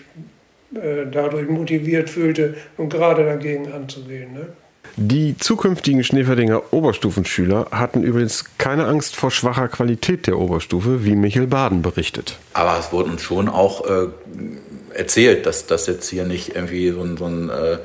[0.75, 4.33] äh, dadurch motiviert fühlte, um gerade dagegen anzugehen.
[4.33, 4.49] Ne?
[4.97, 11.47] Die zukünftigen Schneeferdinger Oberstufenschüler hatten übrigens keine Angst vor schwacher Qualität der Oberstufe, wie Michel
[11.47, 12.39] Baden berichtet.
[12.55, 14.07] Aber es wurde uns schon auch äh,
[14.95, 17.79] erzählt, dass das jetzt hier nicht irgendwie so ein, so ein äh,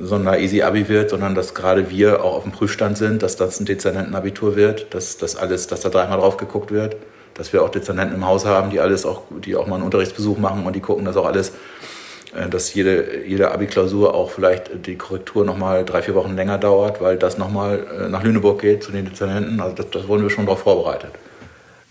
[0.00, 3.34] so ein Easy Abi wird, sondern dass gerade wir auch auf dem Prüfstand sind, dass
[3.34, 6.96] das ein Dezernentenabitur wird, dass das alles, dass da dreimal drauf geguckt wird
[7.38, 10.38] dass wir auch Dezernenten im Haus haben, die alles auch, die auch mal einen Unterrichtsbesuch
[10.38, 11.52] machen und die gucken, dass auch alles,
[12.34, 17.00] äh, dass jede, jede Abi-Klausur auch vielleicht die Korrektur nochmal drei, vier Wochen länger dauert,
[17.00, 19.60] weil das nochmal äh, nach Lüneburg geht zu den Dezernenten.
[19.60, 21.12] Also das, das wurden wir schon darauf vorbereitet.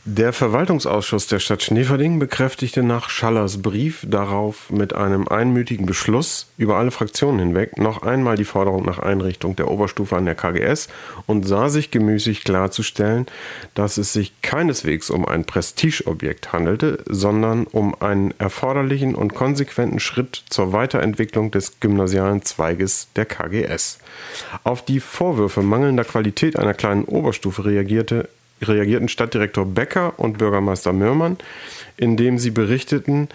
[0.09, 6.77] Der Verwaltungsausschuss der Stadt Schneverding bekräftigte nach Schallers Brief darauf mit einem einmütigen Beschluss über
[6.77, 10.87] alle Fraktionen hinweg noch einmal die Forderung nach Einrichtung der Oberstufe an der KGS
[11.25, 13.25] und sah sich gemüßigt klarzustellen,
[13.73, 20.41] dass es sich keineswegs um ein Prestigeobjekt handelte, sondern um einen erforderlichen und konsequenten Schritt
[20.49, 23.99] zur Weiterentwicklung des gymnasialen Zweiges der KGS.
[24.63, 28.29] Auf die Vorwürfe mangelnder Qualität einer kleinen Oberstufe reagierte
[28.61, 31.37] reagierten Stadtdirektor Becker und Bürgermeister Mürmann
[31.97, 33.27] in dem sie berichteten,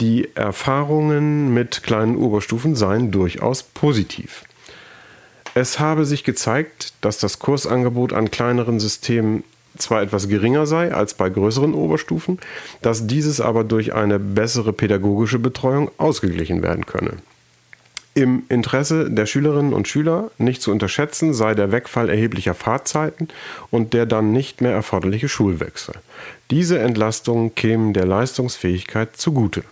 [0.00, 4.44] die Erfahrungen mit kleinen Oberstufen seien durchaus positiv.
[5.54, 9.44] Es habe sich gezeigt, dass das Kursangebot an kleineren Systemen
[9.76, 12.40] zwar etwas geringer sei als bei größeren Oberstufen,
[12.82, 17.18] dass dieses aber durch eine bessere pädagogische Betreuung ausgeglichen werden könne.
[18.18, 23.28] Im Interesse der Schülerinnen und Schüler nicht zu unterschätzen sei der Wegfall erheblicher Fahrzeiten
[23.70, 25.94] und der dann nicht mehr erforderliche Schulwechsel.
[26.50, 29.62] Diese Entlastungen kämen der Leistungsfähigkeit zugute.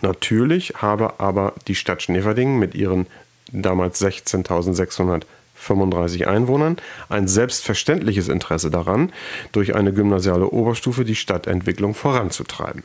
[0.00, 3.06] Natürlich habe aber die Stadt Schneverdingen mit ihren
[3.52, 6.78] damals 16.635 Einwohnern
[7.10, 9.12] ein selbstverständliches Interesse daran,
[9.52, 12.82] durch eine gymnasiale Oberstufe die Stadtentwicklung voranzutreiben.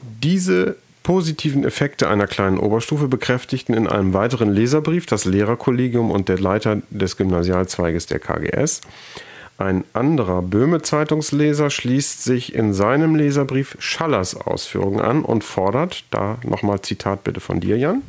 [0.00, 6.40] Diese positiven Effekte einer kleinen Oberstufe bekräftigten in einem weiteren Leserbrief das Lehrerkollegium und der
[6.40, 8.80] Leiter des Gymnasialzweiges der KGS.
[9.56, 16.80] Ein anderer Böhme-Zeitungsleser schließt sich in seinem Leserbrief Schallers Ausführungen an und fordert, da nochmal
[16.82, 18.02] Zitat bitte von dir, Jan.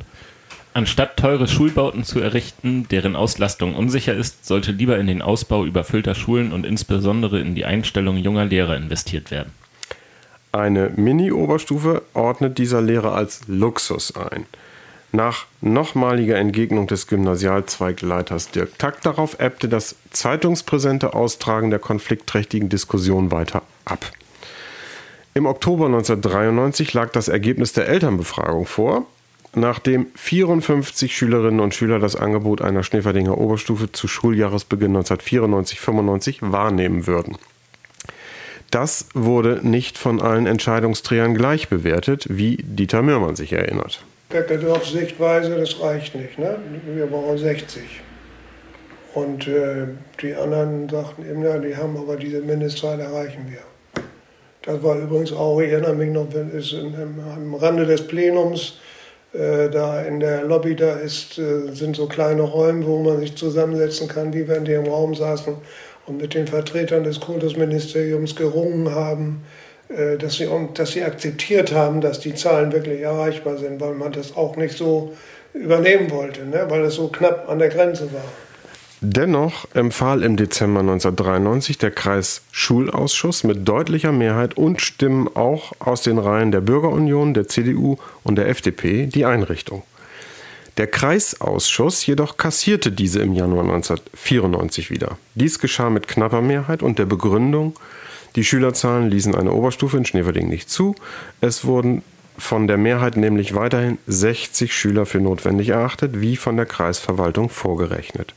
[0.74, 6.16] Anstatt teure Schulbauten zu errichten, deren Auslastung unsicher ist, sollte lieber in den Ausbau überfüllter
[6.16, 9.52] Schulen und insbesondere in die Einstellung junger Lehrer investiert werden.
[10.56, 14.46] Eine Mini-Oberstufe ordnet dieser Lehrer als Luxus ein.
[15.12, 23.32] Nach nochmaliger Entgegnung des Gymnasialzweigleiters Dirk Tack darauf ebbte das zeitungspräsente Austragen der konfliktträchtigen Diskussion
[23.32, 24.10] weiter ab.
[25.34, 29.06] Im Oktober 1993 lag das Ergebnis der Elternbefragung vor,
[29.56, 37.38] nachdem 54 Schülerinnen und Schüler das Angebot einer Schneeferdinger Oberstufe zu Schuljahresbeginn 1994-95 wahrnehmen würden.
[38.76, 44.04] Das wurde nicht von allen Entscheidungsträgern gleich bewertet, wie Dieter Mürmann sich erinnert.
[44.28, 46.38] Beckendorfs Sichtweise, das reicht nicht.
[46.38, 46.58] Ne?
[46.86, 47.82] Wir brauchen 60.
[49.14, 49.88] Und äh,
[50.22, 54.04] die anderen sagten eben, ja, die haben aber diese Mindestzahl erreichen wir.
[54.64, 58.80] Das war übrigens auch, ich erinnere mich noch, ist im, im, am Rande des Plenums,
[59.32, 63.38] äh, da in der Lobby, da ist, äh, sind so kleine Räume, wo man sich
[63.38, 65.56] zusammensetzen kann, wie wenn die im Raum saßen
[66.08, 69.44] und mit den Vertretern des Kultusministeriums gerungen haben,
[69.90, 74.12] äh, dass sie, dass sie akzeptiert haben, dass die Zahlen wirklich erreichbar sind, weil man
[74.12, 75.14] das auch nicht so
[75.54, 76.66] übernehmen wollte, ne?
[76.70, 78.24] weil es so knapp an der Grenze war.
[79.02, 86.18] Dennoch empfahl im Dezember 1993 der Kreisschulausschuss mit deutlicher Mehrheit und Stimmen auch aus den
[86.18, 89.84] Reihen der Bürgerunion, der CDU und der FDP die Einrichtung.
[90.78, 95.18] Der Kreisausschuss jedoch kassierte diese im Januar 1994 wieder.
[95.34, 97.80] Dies geschah mit knapper Mehrheit und der Begründung,
[98.36, 100.96] die Schülerzahlen ließen eine Oberstufe in Schneverding nicht zu.
[101.40, 102.04] Es wurden
[102.38, 108.34] von der Mehrheit nämlich weiterhin 60 Schüler für notwendig erachtet, wie von der Kreisverwaltung vorgerechnet.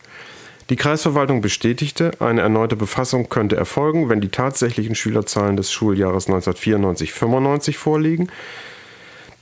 [0.70, 7.74] Die Kreisverwaltung bestätigte, eine erneute Befassung könnte erfolgen, wenn die tatsächlichen Schülerzahlen des Schuljahres 1994-95
[7.76, 8.28] vorliegen.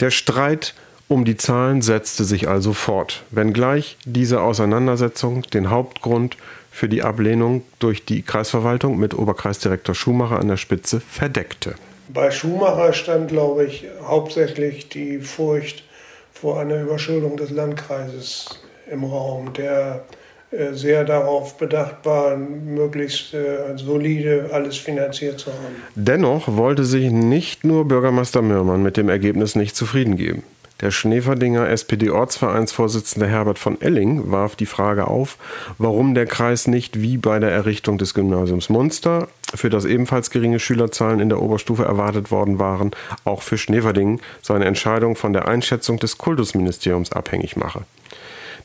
[0.00, 0.74] Der Streit
[1.08, 6.36] um die Zahlen setzte sich also fort, wenngleich diese Auseinandersetzung den Hauptgrund
[6.70, 11.74] für die Ablehnung durch die Kreisverwaltung mit Oberkreisdirektor Schumacher an der Spitze verdeckte.
[12.08, 15.84] Bei Schumacher stand, glaube ich, hauptsächlich die Furcht
[16.32, 20.04] vor einer Überschuldung des Landkreises im Raum, der
[20.50, 25.76] äh, sehr darauf bedacht war, möglichst äh, solide alles finanziert zu haben.
[25.94, 30.42] Dennoch wollte sich nicht nur Bürgermeister Mürmann mit dem Ergebnis nicht zufrieden geben.
[30.80, 35.38] Der Schneeferdinger SPD-Ortsvereinsvorsitzende Herbert von Elling warf die Frage auf,
[35.78, 40.60] warum der Kreis nicht wie bei der Errichtung des Gymnasiums Munster, für das ebenfalls geringe
[40.60, 42.90] Schülerzahlen in der Oberstufe erwartet worden waren,
[43.24, 47.84] auch für Schneverding seine Entscheidung von der Einschätzung des Kultusministeriums abhängig mache.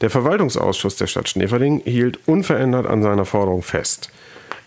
[0.02, 4.10] Der Verwaltungsausschuss der Stadt Schneverding hielt unverändert an seiner Forderung fest.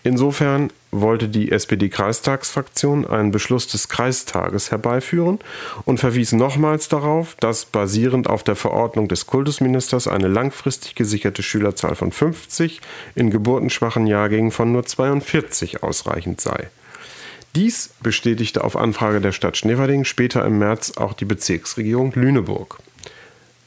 [0.02, 0.70] Insofern
[1.00, 5.38] wollte die SPD-Kreistagsfraktion einen Beschluss des Kreistages herbeiführen
[5.84, 11.94] und verwies nochmals darauf, dass basierend auf der Verordnung des Kultusministers eine langfristig gesicherte Schülerzahl
[11.94, 12.80] von 50
[13.14, 16.68] in geburtenschwachen Jahrgängen von nur 42 ausreichend sei.
[17.54, 22.78] Dies bestätigte auf Anfrage der Stadt Schneverding später im März auch die Bezirksregierung Lüneburg.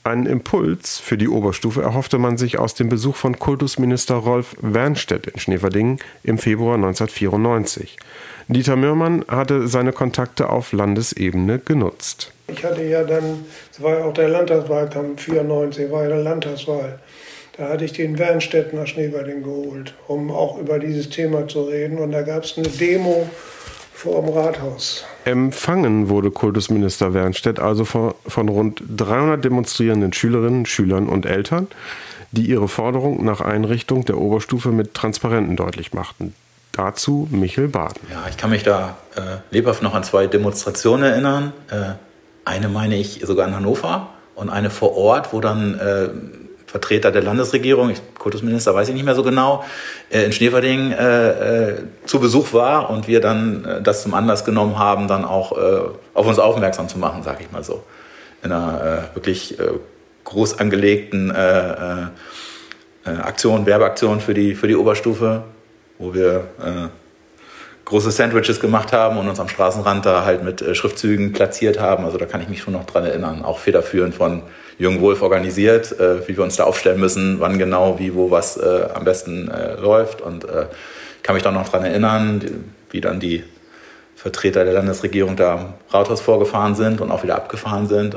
[0.08, 5.28] Einen Impuls für die Oberstufe erhoffte man sich aus dem Besuch von Kultusminister Rolf Wernstedt
[5.28, 7.97] in Schneverdingen im Februar 1994.
[8.47, 12.32] Dieter Mürmann hatte seine Kontakte auf Landesebene genutzt.
[12.47, 16.99] Ich hatte ja dann, es war ja auch der Landtagswahlkampf 94, war ja der Landtagswahl.
[17.58, 21.97] Da hatte ich den Wernstedt nach Schneverdingen geholt, um auch über dieses Thema zu reden.
[21.97, 23.30] Und da gab es eine Demo
[23.93, 25.03] vor dem Rathaus.
[25.28, 31.67] Empfangen wurde Kultusminister Wernstedt also von, von rund 300 demonstrierenden Schülerinnen, Schülern und Eltern,
[32.32, 36.34] die ihre Forderung nach Einrichtung der Oberstufe mit Transparenten deutlich machten.
[36.71, 38.07] Dazu Michel Baden.
[38.09, 41.51] Ja, ich kann mich da äh, lebhaft noch an zwei Demonstrationen erinnern.
[41.71, 41.95] Äh,
[42.45, 46.07] eine meine ich sogar in Hannover und eine vor Ort, wo dann äh,
[46.68, 49.63] Vertreter der Landesregierung, ich, Kultusminister weiß ich nicht mehr so genau,
[50.09, 51.30] äh, in Schneverding äh,
[51.70, 55.53] äh, zu Besuch war und wir dann äh, das zum Anlass genommen haben, dann auch
[55.53, 55.80] äh,
[56.13, 57.84] auf uns aufmerksam zu machen, sage ich mal so.
[58.43, 59.57] In einer äh, wirklich
[60.26, 61.32] groß angelegten
[63.05, 65.43] Aktion, Werbeaktion für die, für die Oberstufe,
[65.97, 66.43] wo wir
[67.86, 72.03] große Sandwiches gemacht haben und uns am Straßenrand da halt mit Schriftzügen platziert haben.
[72.03, 73.45] Also da kann ich mich schon noch dran erinnern.
[73.45, 74.43] Auch federführend von
[74.78, 78.57] Jürgen Wolf organisiert, äh, wie wir uns da aufstellen müssen, wann genau, wie, wo, was
[78.57, 80.21] äh, am besten äh, läuft.
[80.21, 82.41] Und ich kann mich da noch dran erinnern,
[82.91, 83.43] wie dann die
[84.15, 88.15] Vertreter der Landesregierung da am Rathaus vorgefahren sind und auch wieder abgefahren sind.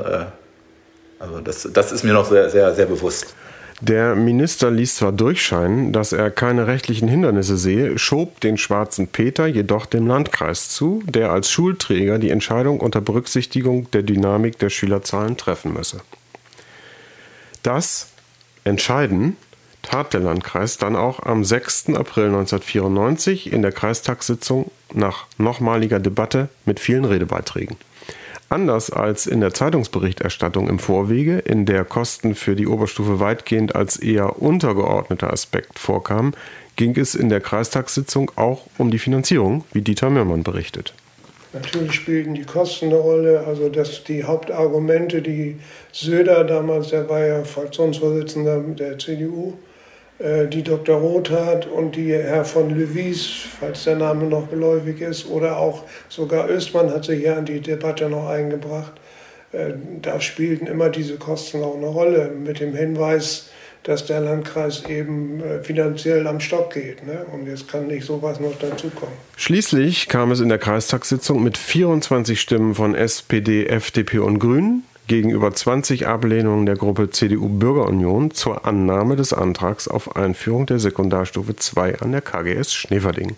[1.19, 3.35] Also das, das ist mir noch sehr, sehr, sehr bewusst.
[3.81, 9.47] Der Minister ließ zwar durchscheinen, dass er keine rechtlichen Hindernisse sehe, schob den schwarzen Peter
[9.47, 15.35] jedoch dem Landkreis zu, der als Schulträger die Entscheidung unter Berücksichtigung der Dynamik der Schülerzahlen
[15.35, 16.01] treffen müsse.
[17.63, 18.09] Das
[18.63, 19.37] Entscheiden
[19.81, 21.89] tat der Landkreis dann auch am 6.
[21.89, 27.77] April 1994 in der Kreistagssitzung nach nochmaliger Debatte mit vielen Redebeiträgen.
[28.49, 33.95] Anders als in der Zeitungsberichterstattung im Vorwege, in der Kosten für die Oberstufe weitgehend als
[33.95, 36.35] eher untergeordneter Aspekt vorkamen,
[36.75, 40.93] ging es in der Kreistagssitzung auch um die Finanzierung, wie Dieter Mürmann berichtet.
[41.53, 45.59] Natürlich spielten die Kosten eine Rolle, also dass die Hauptargumente, die
[45.91, 49.53] Söder damals, der war ja Fraktionsvorsitzender der CDU,
[50.19, 50.97] äh, die Dr.
[50.97, 53.27] Rothat und die Herr von Levis,
[53.59, 57.59] falls der Name noch geläufig ist, oder auch sogar Östmann hat sich ja an die
[57.59, 58.93] Debatte noch eingebracht.
[59.51, 63.50] Äh, da spielten immer diese Kosten auch eine Rolle mit dem Hinweis,
[63.83, 67.05] dass der Landkreis eben äh, finanziell am Stock geht.
[67.05, 67.25] Ne?
[67.31, 69.15] Und jetzt kann nicht sowas noch dazukommen.
[69.37, 75.53] Schließlich kam es in der Kreistagssitzung mit 24 Stimmen von SPD, FDP und Grünen gegenüber
[75.53, 81.99] 20 Ablehnungen der Gruppe CDU Bürgerunion zur Annahme des Antrags auf Einführung der Sekundarstufe 2
[81.99, 83.35] an der KGS Schneverding.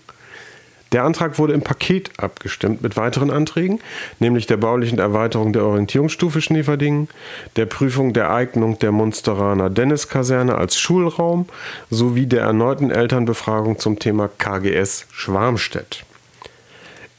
[0.94, 3.80] Der Antrag wurde im Paket abgestimmt mit weiteren Anträgen,
[4.20, 7.08] nämlich der baulichen Erweiterung der Orientierungsstufe Schneverding,
[7.56, 11.46] der Prüfung der Eignung der Munsteraner Denniskaserne als Schulraum
[11.90, 16.04] sowie der erneuten Elternbefragung zum Thema KGS Schwarmstedt.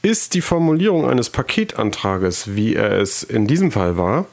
[0.00, 4.24] Ist die Formulierung eines Paketantrages, wie er es in diesem Fall war,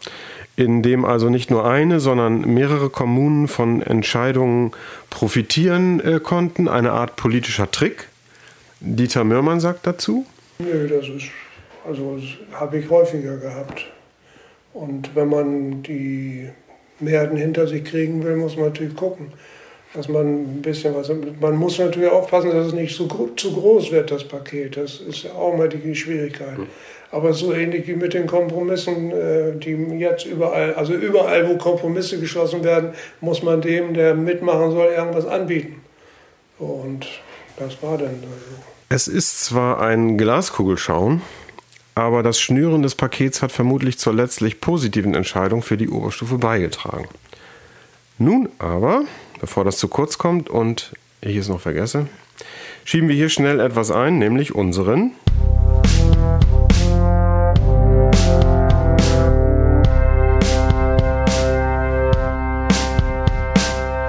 [0.55, 4.71] in dem also nicht nur eine, sondern mehrere Kommunen von Entscheidungen
[5.09, 8.07] profitieren äh, konnten, eine Art politischer Trick?
[8.85, 10.25] Dieter Mürmann sagt dazu?
[10.59, 11.27] Nö, das ist,
[11.87, 12.19] also
[12.51, 13.85] habe ich häufiger gehabt.
[14.73, 16.49] Und wenn man die
[16.99, 19.31] Mehrheiten hinter sich kriegen will, muss man natürlich gucken
[19.93, 21.11] dass man ein bisschen was.
[21.39, 24.75] Man muss natürlich aufpassen, dass es nicht zu, zu groß wird, das Paket.
[24.77, 26.57] Das ist auch mal die Schwierigkeit.
[26.57, 26.67] Mhm.
[27.11, 32.19] Aber so ähnlich wie mit den Kompromissen, äh, die jetzt überall, also überall, wo Kompromisse
[32.19, 35.81] geschlossen werden, muss man dem, der mitmachen soll, irgendwas anbieten.
[36.57, 37.07] Und
[37.57, 38.72] das war dann so.
[38.95, 41.23] Es ist zwar ein Glaskugelschauen,
[41.95, 47.07] aber das Schnüren des Pakets hat vermutlich zur letztlich positiven Entscheidung für die Oberstufe beigetragen.
[48.19, 49.05] Nun aber
[49.39, 52.05] bevor das zu kurz kommt und ich es noch vergesse,
[52.85, 55.13] schieben wir hier schnell etwas ein, nämlich unseren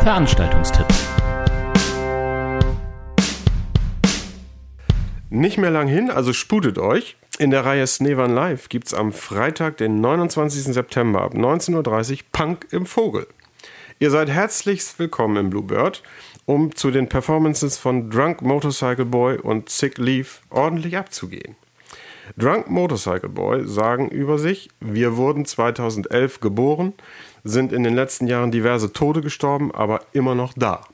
[0.03, 1.04] Veranstaltungstipp.
[5.35, 7.17] Nicht mehr lang hin, also sputet euch.
[7.41, 10.73] In der Reihe Snevan Live gibt es am Freitag, den 29.
[10.73, 13.27] September ab 19.30 Uhr Punk im Vogel.
[13.99, 16.05] Ihr seid herzlichst willkommen im Bluebird,
[16.47, 21.57] um zu den Performances von Drunk Motorcycle Boy und Sick Leaf ordentlich abzugehen.
[22.37, 26.93] Drunk Motorcycle Boy sagen über sich, wir wurden 2011 geboren,
[27.43, 30.85] sind in den letzten Jahren diverse Tode gestorben, aber immer noch da.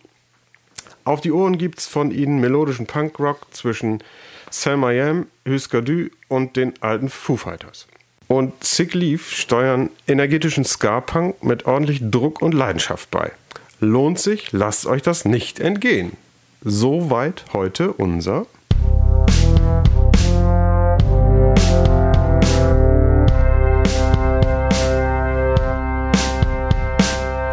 [1.04, 4.02] Auf die Ohren gibt's von ihnen melodischen Punkrock zwischen
[4.50, 7.86] Selma Yam, Husker Du und den alten Foo Fighters
[8.30, 13.32] und Sick Leaf steuern energetischen Ska-Punk mit ordentlich Druck und Leidenschaft bei.
[13.80, 16.12] Lohnt sich, lasst euch das nicht entgehen.
[16.62, 18.46] Soweit heute unser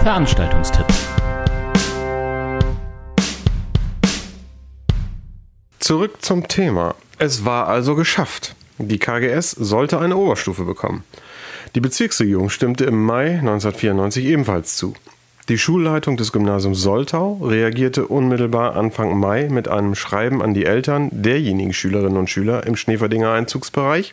[0.04, 0.86] Veranstaltungstipp.
[5.88, 6.96] Zurück zum Thema.
[7.18, 8.56] Es war also geschafft.
[8.78, 11.06] Die KGS sollte eine Oberstufe bekommen.
[11.76, 14.96] Die Bezirksregierung stimmte im Mai 1994 ebenfalls zu.
[15.48, 21.08] Die Schulleitung des Gymnasiums Soltau reagierte unmittelbar Anfang Mai mit einem Schreiben an die Eltern
[21.14, 24.12] derjenigen Schülerinnen und Schüler im Schneeferdinger Einzugsbereich,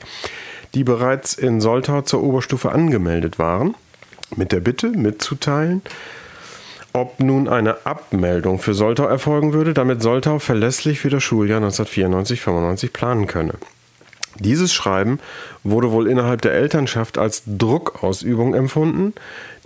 [0.74, 3.74] die bereits in Soltau zur Oberstufe angemeldet waren,
[4.36, 5.82] mit der Bitte mitzuteilen,
[6.94, 12.92] ob nun eine Abmeldung für Soltau erfolgen würde, damit Soltau verlässlich für das Schuljahr 1994-95
[12.92, 13.54] planen könne.
[14.38, 15.18] Dieses Schreiben
[15.64, 19.12] wurde wohl innerhalb der Elternschaft als Druckausübung empfunden.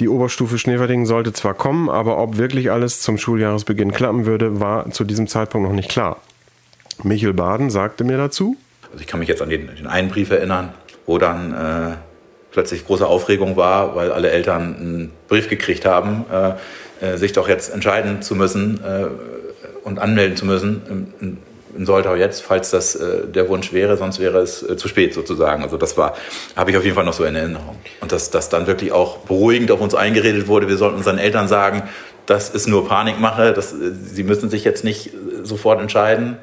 [0.00, 4.90] Die Oberstufe Schneverdingen sollte zwar kommen, aber ob wirklich alles zum Schuljahresbeginn klappen würde, war
[4.90, 6.18] zu diesem Zeitpunkt noch nicht klar.
[7.02, 8.56] Michel Baden sagte mir dazu.
[8.90, 10.72] Also ich kann mich jetzt an den, den einen Brief erinnern,
[11.06, 11.96] wo dann äh,
[12.52, 16.52] plötzlich große Aufregung war, weil alle Eltern einen Brief gekriegt haben, äh,
[17.16, 19.06] sich doch jetzt entscheiden zu müssen äh,
[19.84, 21.38] und anmelden zu müssen in, in,
[21.76, 25.14] in Soltau jetzt, falls das äh, der Wunsch wäre, sonst wäre es äh, zu spät
[25.14, 25.62] sozusagen.
[25.62, 26.16] Also das war,
[26.56, 27.76] habe ich auf jeden Fall noch so in Erinnerung.
[28.00, 31.48] Und dass das dann wirklich auch beruhigend auf uns eingeredet wurde, wir sollten unseren Eltern
[31.48, 31.82] sagen,
[32.26, 35.10] das ist nur Panikmache, das, äh, sie müssen sich jetzt nicht
[35.42, 36.36] sofort entscheiden.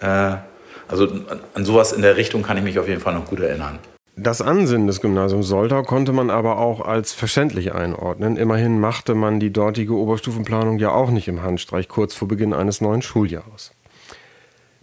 [0.00, 1.08] also
[1.54, 3.78] an sowas in der Richtung kann ich mich auf jeden Fall noch gut erinnern.
[4.16, 8.36] Das Ansinnen des Gymnasiums Soltau konnte man aber auch als verständlich einordnen.
[8.36, 12.82] Immerhin machte man die dortige Oberstufenplanung ja auch nicht im Handstreich kurz vor Beginn eines
[12.82, 13.72] neuen Schuljahres.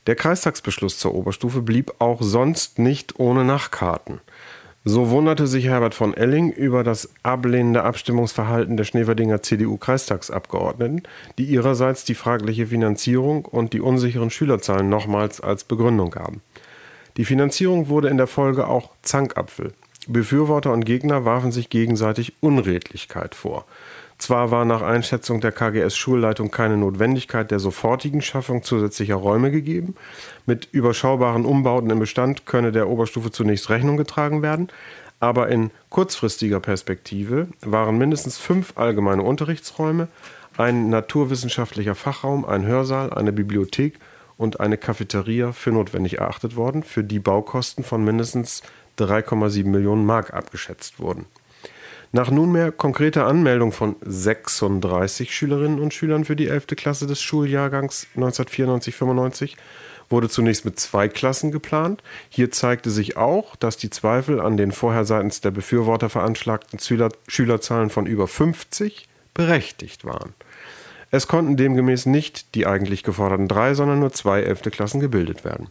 [0.08, 4.20] Der Kreistagsbeschluss zur Oberstufe blieb auch sonst nicht ohne Nachkarten.
[4.84, 11.04] So wunderte sich Herbert von Elling über das ablehnende Abstimmungsverhalten der Schneeverdinger CDU-Kreistagsabgeordneten,
[11.38, 16.42] die ihrerseits die fragliche Finanzierung und die unsicheren Schülerzahlen nochmals als Begründung gaben.
[17.18, 19.74] Die Finanzierung wurde in der Folge auch Zankapfel.
[20.08, 23.66] Befürworter und Gegner warfen sich gegenseitig Unredlichkeit vor.
[24.18, 29.96] Zwar war nach Einschätzung der KGS-Schulleitung keine Notwendigkeit der sofortigen Schaffung zusätzlicher Räume gegeben.
[30.46, 34.68] Mit überschaubaren Umbauten im Bestand könne der Oberstufe zunächst Rechnung getragen werden.
[35.22, 40.10] Aber in kurzfristiger Perspektive waren mindestens fünf allgemeine Unterrichtsräume,
[40.58, 44.00] ein naturwissenschaftlicher Fachraum, ein Hörsaal, eine Bibliothek
[44.40, 48.64] und eine Cafeteria für notwendig erachtet worden, für die Baukosten von mindestens
[48.98, 51.26] 3,7 Millionen Mark abgeschätzt wurden.
[52.14, 56.68] Nach nunmehr konkreter Anmeldung von 36 Schülerinnen und Schülern für die 11.
[56.78, 59.56] Klasse des Schuljahrgangs 1994-95
[60.10, 62.02] wurde zunächst mit zwei Klassen geplant.
[62.30, 66.80] Hier zeigte sich auch, dass die Zweifel an den vorher seitens der Befürworter veranschlagten
[67.28, 70.34] Schülerzahlen von über 50 berechtigt waren.
[71.12, 75.68] Es konnten demgemäß nicht die eigentlich geforderten drei, sondern nur zwei elfte Klassen gebildet werden.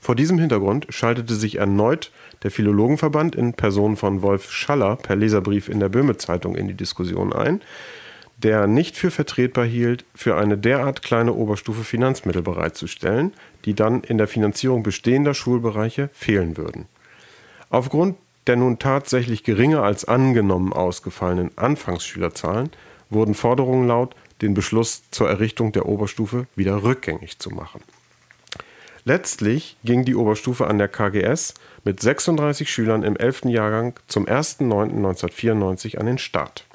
[0.00, 2.10] Vor diesem Hintergrund schaltete sich erneut
[2.42, 6.74] der Philologenverband in Person von Wolf Schaller per Leserbrief in der Böhme Zeitung in die
[6.74, 7.60] Diskussion ein,
[8.38, 13.34] der nicht für vertretbar hielt, für eine derart kleine Oberstufe Finanzmittel bereitzustellen,
[13.66, 16.86] die dann in der Finanzierung bestehender Schulbereiche fehlen würden.
[17.68, 22.70] Aufgrund der nun tatsächlich geringer als angenommen ausgefallenen Anfangsschülerzahlen
[23.10, 27.80] wurden Forderungen laut, den Beschluss zur Errichtung der Oberstufe wieder rückgängig zu machen.
[29.04, 33.46] Letztlich ging die Oberstufe an der KGS mit 36 Schülern im 11.
[33.46, 36.66] Jahrgang zum 1.9.1994 an den Start.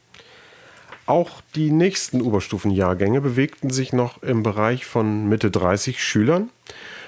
[1.05, 6.49] Auch die nächsten Oberstufenjahrgänge bewegten sich noch im Bereich von Mitte 30 Schülern.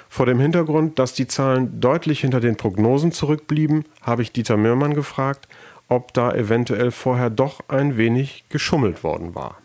[0.08, 4.94] Vor dem Hintergrund, dass die Zahlen deutlich hinter den Prognosen zurückblieben, habe ich Dieter Mürmann
[4.94, 5.48] gefragt,
[5.88, 9.58] ob da eventuell vorher doch ein wenig geschummelt worden war.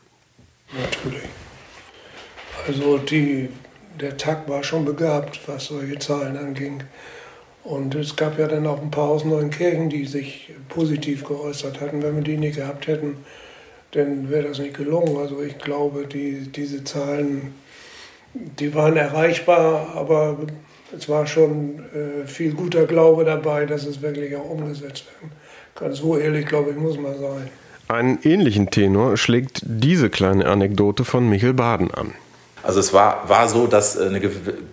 [0.72, 1.28] Natürlich.
[2.66, 3.48] Also die,
[4.00, 6.82] der Tag war schon begabt, was solche Zahlen anging.
[7.64, 12.02] Und es gab ja dann auch ein paar aus Neuenkirchen, die sich positiv geäußert hatten.
[12.02, 13.18] Wenn wir die nicht gehabt hätten,
[13.92, 15.16] dann wäre das nicht gelungen.
[15.16, 17.54] Also ich glaube, die, diese Zahlen,
[18.34, 20.38] die waren erreichbar, aber
[20.96, 25.32] es war schon äh, viel guter Glaube dabei, dass es wirklich auch umgesetzt werden
[25.74, 25.92] kann.
[25.92, 27.48] So ehrlich, glaube ich, muss man sein.
[27.92, 32.14] Einen ähnlichen Tenor schlägt diese kleine Anekdote von Michael Baden an.
[32.62, 34.18] Also es war, war so, dass äh, eine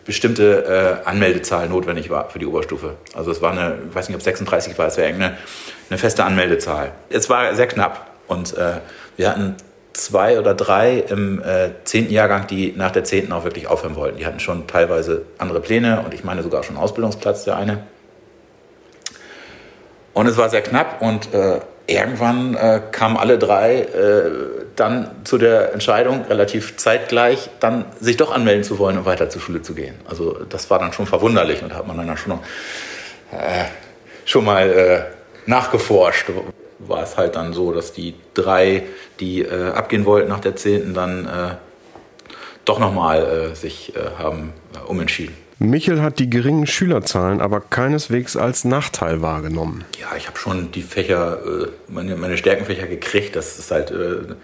[0.05, 2.95] bestimmte äh, Anmeldezahl notwendig war für die Oberstufe.
[3.13, 5.38] Also es war eine, ich weiß nicht, ob 36 war, es wäre eine,
[5.89, 6.93] eine feste Anmeldezahl.
[7.09, 8.78] Es war sehr knapp und äh,
[9.17, 9.55] wir hatten
[9.91, 14.17] zwei oder drei im äh, zehnten Jahrgang, die nach der zehnten auch wirklich aufhören wollten.
[14.17, 17.84] Die hatten schon teilweise andere Pläne und ich meine sogar schon Ausbildungsplatz, der eine.
[20.20, 24.32] Und es war sehr knapp und äh, irgendwann äh, kamen alle drei äh,
[24.76, 29.41] dann zu der Entscheidung, relativ zeitgleich, dann sich doch anmelden zu wollen und weiter zur
[29.41, 29.95] Schule zu gehen.
[30.09, 33.63] Also das war dann schon verwunderlich und da hat man dann schon, äh,
[34.26, 36.26] schon mal äh, nachgeforscht.
[36.80, 38.84] War es halt dann so, dass die drei,
[39.22, 41.55] die äh, abgehen wollten nach der zehnten, dann äh,
[42.65, 44.53] doch nochmal sich haben
[44.86, 45.34] umentschieden.
[45.62, 49.84] Michel hat die geringen Schülerzahlen aber keineswegs als Nachteil wahrgenommen.
[49.99, 53.36] Ja, ich habe schon die Fächer, äh, meine, meine Stärkenfächer gekriegt.
[53.36, 54.36] Das ist halt äh,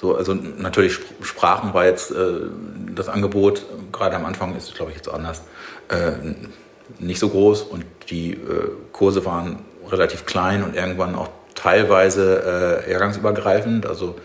[0.00, 2.14] so, also natürlich Sprachen war jetzt äh,
[2.94, 5.42] das Angebot, gerade am Anfang ist es, glaube ich, jetzt anders,
[6.98, 8.38] nicht so groß und die
[8.92, 9.58] Kurse waren
[9.90, 13.84] relativ klein und irgendwann auch teilweise jahrgangsübergreifend.
[13.84, 14.16] Also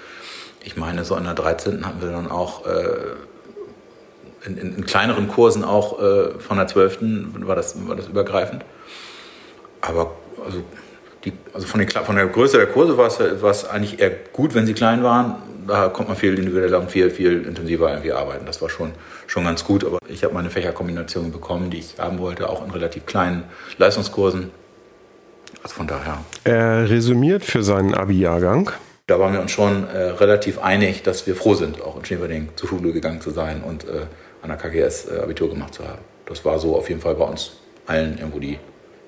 [0.64, 1.86] ich meine, so an der 13.
[1.86, 2.64] hatten wir dann auch
[4.48, 7.00] in, in, in kleineren Kursen auch äh, von der 12.
[7.46, 8.64] war das, war das übergreifend.
[9.82, 10.12] Aber
[10.46, 10.64] also,
[11.26, 14.12] die, also von, den, von der Größe der Kurse war es, war es eigentlich eher
[14.34, 15.36] gut, wenn sie klein waren.
[15.68, 18.46] Da konnte man viel individueller und viel, viel intensiver irgendwie arbeiten.
[18.46, 18.94] Das war schon,
[19.28, 19.84] schon ganz gut.
[19.84, 23.44] Aber ich habe meine Fächerkombinationen bekommen, die ich haben wollte, auch in relativ kleinen
[23.78, 24.52] Leistungskursen.
[25.64, 26.20] Also von daher.
[26.46, 28.72] Er resümiert für seinen Abi-Jahrgang.
[29.08, 32.50] Da waren wir uns schon äh, relativ einig, dass wir froh sind, auch in Schneeberding
[32.58, 34.02] zur Schule gegangen zu sein und äh,
[34.42, 36.00] an der KGS äh, Abitur gemacht zu haben.
[36.26, 37.54] Das war so auf jeden Fall bei uns
[37.86, 38.60] allen irgendwo die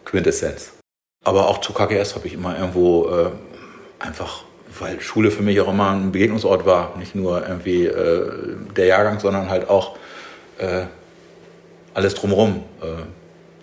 [0.06, 0.74] Quintessenz.
[1.26, 3.32] Aber auch zu KGS habe ich immer irgendwo äh,
[4.00, 4.44] einfach,
[4.80, 9.20] weil Schule für mich auch immer ein Begegnungsort war, nicht nur irgendwie äh, der Jahrgang,
[9.20, 9.98] sondern halt auch
[10.58, 10.84] äh,
[11.94, 12.64] alles drumherum.
[12.82, 13.04] Äh,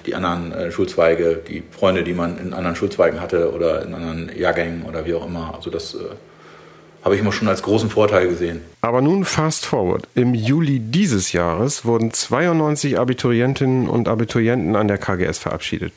[0.04, 4.30] die anderen äh, Schulzweige, die Freunde, die man in anderen Schulzweigen hatte oder in anderen
[4.36, 5.54] Jahrgängen oder wie auch immer.
[5.56, 5.96] Also das
[7.06, 8.62] habe ich immer schon als großen Vorteil gesehen.
[8.80, 10.08] Aber nun fast forward.
[10.16, 15.92] Im Juli dieses Jahres wurden 92 Abiturientinnen und Abiturienten an der KGS verabschiedet.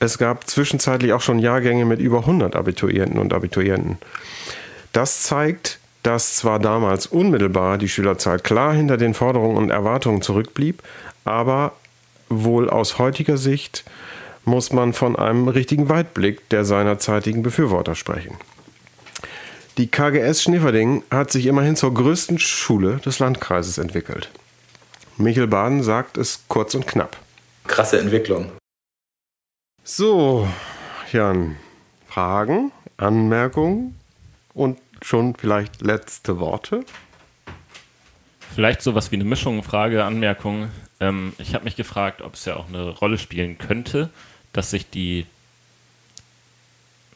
[0.00, 3.98] Es gab zwischenzeitlich auch schon Jahrgänge mit über 100 Abiturienten und Abiturienten.
[4.92, 10.82] Das zeigt, dass zwar damals unmittelbar die Schülerzahl klar hinter den Forderungen und Erwartungen zurückblieb,
[11.24, 11.74] aber
[12.28, 13.84] wohl aus heutiger Sicht
[14.44, 18.36] muss man von einem richtigen Weitblick der seinerzeitigen Befürworter sprechen.
[19.78, 24.30] Die KGS Schneverding hat sich immerhin zur größten Schule des Landkreises entwickelt.
[25.16, 27.16] Michel Baden sagt es kurz und knapp.
[27.66, 28.50] Krasse Entwicklung.
[29.84, 30.48] So,
[31.12, 31.56] Jan,
[32.06, 33.98] Fragen, Anmerkungen
[34.54, 36.84] und schon vielleicht letzte Worte?
[38.54, 40.68] Vielleicht sowas wie eine Mischung, Frage, Anmerkung.
[40.98, 44.10] Ähm, ich habe mich gefragt, ob es ja auch eine Rolle spielen könnte,
[44.52, 45.26] dass sich die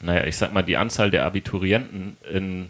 [0.05, 2.69] naja, ich sag mal, die Anzahl der Abiturienten in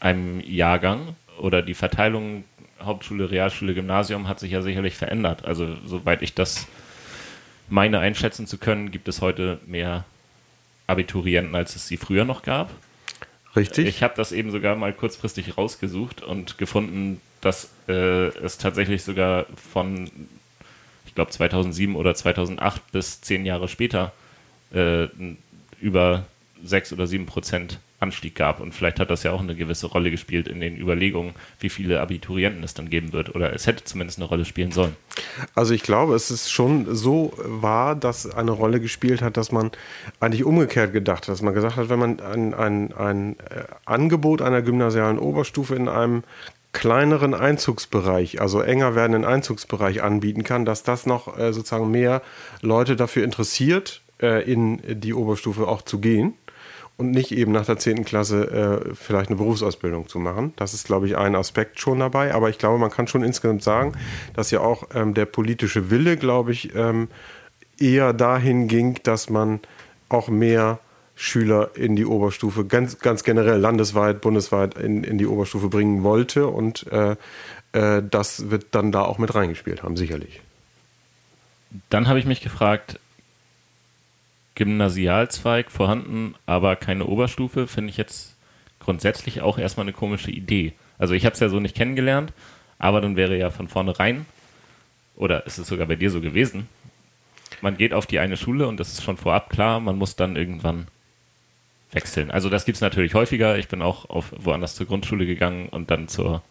[0.00, 2.44] einem Jahrgang oder die Verteilung
[2.82, 5.44] Hauptschule, Realschule, Gymnasium hat sich ja sicherlich verändert.
[5.44, 6.66] Also soweit ich das
[7.68, 10.04] meine einschätzen zu können, gibt es heute mehr
[10.86, 12.70] Abiturienten, als es sie früher noch gab.
[13.54, 13.86] Richtig.
[13.86, 19.46] Ich habe das eben sogar mal kurzfristig rausgesucht und gefunden, dass äh, es tatsächlich sogar
[19.70, 20.10] von,
[21.04, 24.12] ich glaube, 2007 oder 2008 bis zehn Jahre später
[24.72, 25.08] äh,
[25.80, 26.24] über
[26.62, 28.60] sechs oder sieben Prozent Anstieg gab.
[28.60, 32.00] Und vielleicht hat das ja auch eine gewisse Rolle gespielt in den Überlegungen, wie viele
[32.00, 33.34] Abiturienten es dann geben wird.
[33.34, 34.96] Oder es hätte zumindest eine Rolle spielen sollen.
[35.54, 39.70] Also ich glaube, es ist schon so wahr, dass eine Rolle gespielt hat, dass man
[40.18, 41.28] eigentlich umgekehrt gedacht hat.
[41.28, 45.88] Dass man gesagt hat, wenn man ein, ein, ein äh, Angebot einer gymnasialen Oberstufe in
[45.88, 46.24] einem
[46.72, 52.22] kleineren Einzugsbereich, also enger werdenden Einzugsbereich anbieten kann, dass das noch äh, sozusagen mehr
[52.62, 56.34] Leute dafür interessiert, äh, in die Oberstufe auch zu gehen
[57.00, 58.04] und nicht eben nach der 10.
[58.04, 60.52] Klasse äh, vielleicht eine Berufsausbildung zu machen.
[60.56, 62.34] Das ist, glaube ich, ein Aspekt schon dabei.
[62.34, 63.94] Aber ich glaube, man kann schon insgesamt sagen,
[64.34, 67.08] dass ja auch ähm, der politische Wille, glaube ich, ähm,
[67.78, 69.60] eher dahin ging, dass man
[70.10, 70.78] auch mehr
[71.14, 76.48] Schüler in die Oberstufe, ganz, ganz generell landesweit, bundesweit in, in die Oberstufe bringen wollte.
[76.48, 77.16] Und äh,
[77.72, 80.42] äh, das wird dann da auch mit reingespielt haben, sicherlich.
[81.88, 82.98] Dann habe ich mich gefragt,
[84.60, 88.36] Gymnasialzweig vorhanden, aber keine Oberstufe, finde ich jetzt
[88.78, 90.74] grundsätzlich auch erstmal eine komische Idee.
[90.98, 92.34] Also ich habe es ja so nicht kennengelernt,
[92.78, 94.26] aber dann wäre ja von vornherein,
[95.16, 96.68] oder ist es sogar bei dir so gewesen,
[97.62, 100.36] man geht auf die eine Schule und das ist schon vorab klar, man muss dann
[100.36, 100.88] irgendwann
[101.92, 102.30] wechseln.
[102.30, 103.56] Also das gibt es natürlich häufiger.
[103.56, 106.42] Ich bin auch auf woanders zur Grundschule gegangen und dann zur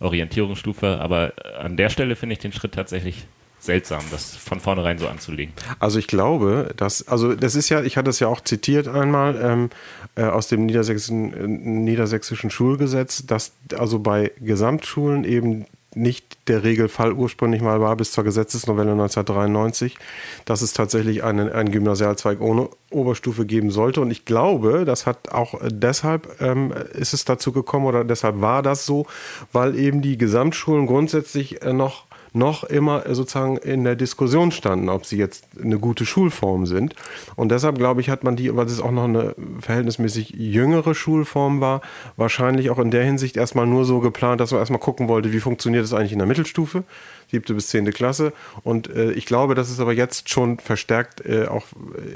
[0.00, 3.26] Orientierungsstufe, aber an der Stelle finde ich den Schritt tatsächlich
[3.64, 5.54] seltsam, das von vornherein so anzulegen.
[5.78, 9.40] Also ich glaube, dass, also das ist ja, ich hatte es ja auch zitiert einmal
[9.42, 9.70] ähm,
[10.16, 15.66] äh, aus dem niedersächsischen, äh, niedersächsischen Schulgesetz, dass also bei Gesamtschulen eben
[15.96, 19.96] nicht der Regelfall ursprünglich mal war bis zur Gesetzesnovelle 1993,
[20.44, 24.00] dass es tatsächlich einen, einen Gymnasialzweig ohne Oberstufe geben sollte.
[24.00, 28.62] Und ich glaube, das hat auch deshalb ähm, ist es dazu gekommen oder deshalb war
[28.62, 29.06] das so,
[29.52, 35.06] weil eben die Gesamtschulen grundsätzlich äh, noch noch immer sozusagen in der Diskussion standen, ob
[35.06, 36.94] sie jetzt eine gute Schulform sind.
[37.36, 41.60] Und deshalb glaube ich, hat man die, weil es auch noch eine verhältnismäßig jüngere Schulform
[41.60, 41.80] war,
[42.16, 45.38] wahrscheinlich auch in der Hinsicht erstmal nur so geplant, dass man erstmal gucken wollte, wie
[45.38, 46.82] funktioniert es eigentlich in der Mittelstufe,
[47.30, 48.32] siebte bis zehnte Klasse.
[48.64, 51.66] Und äh, ich glaube, dass es aber jetzt schon verstärkt äh, auch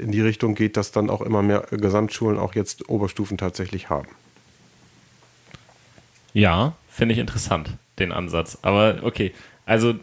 [0.01, 4.07] in die Richtung geht, dass dann auch immer mehr Gesamtschulen auch jetzt Oberstufen tatsächlich haben.
[6.33, 8.57] Ja, finde ich interessant, den Ansatz.
[8.61, 9.31] Aber okay,
[9.69, 9.93] also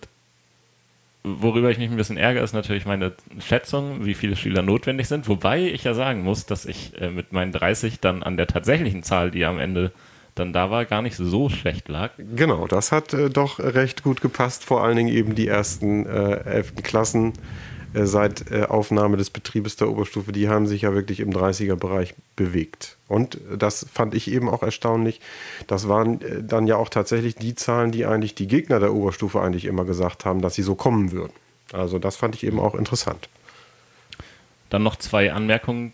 [1.24, 5.28] worüber ich mich ein bisschen ärgere, ist natürlich meine Schätzung, wie viele Schüler notwendig sind.
[5.28, 9.02] Wobei ich ja sagen muss, dass ich äh, mit meinen 30 dann an der tatsächlichen
[9.02, 9.90] Zahl, die am Ende
[10.36, 12.12] dann da war, gar nicht so schlecht lag.
[12.36, 14.64] Genau, das hat äh, doch recht gut gepasst.
[14.64, 17.32] Vor allen Dingen eben die ersten äh, elften Klassen
[17.92, 22.14] äh, seit äh, Aufnahme des Betriebes der Oberstufe, die haben sich ja wirklich im 30er-Bereich
[22.36, 22.95] bewegt.
[23.08, 25.20] Und das fand ich eben auch erstaunlich.
[25.66, 29.40] Das waren äh, dann ja auch tatsächlich die Zahlen, die eigentlich die Gegner der Oberstufe
[29.40, 31.32] eigentlich immer gesagt haben, dass sie so kommen würden.
[31.72, 33.28] Also das fand ich eben auch interessant.
[34.70, 35.92] Dann noch zwei Anmerkungen.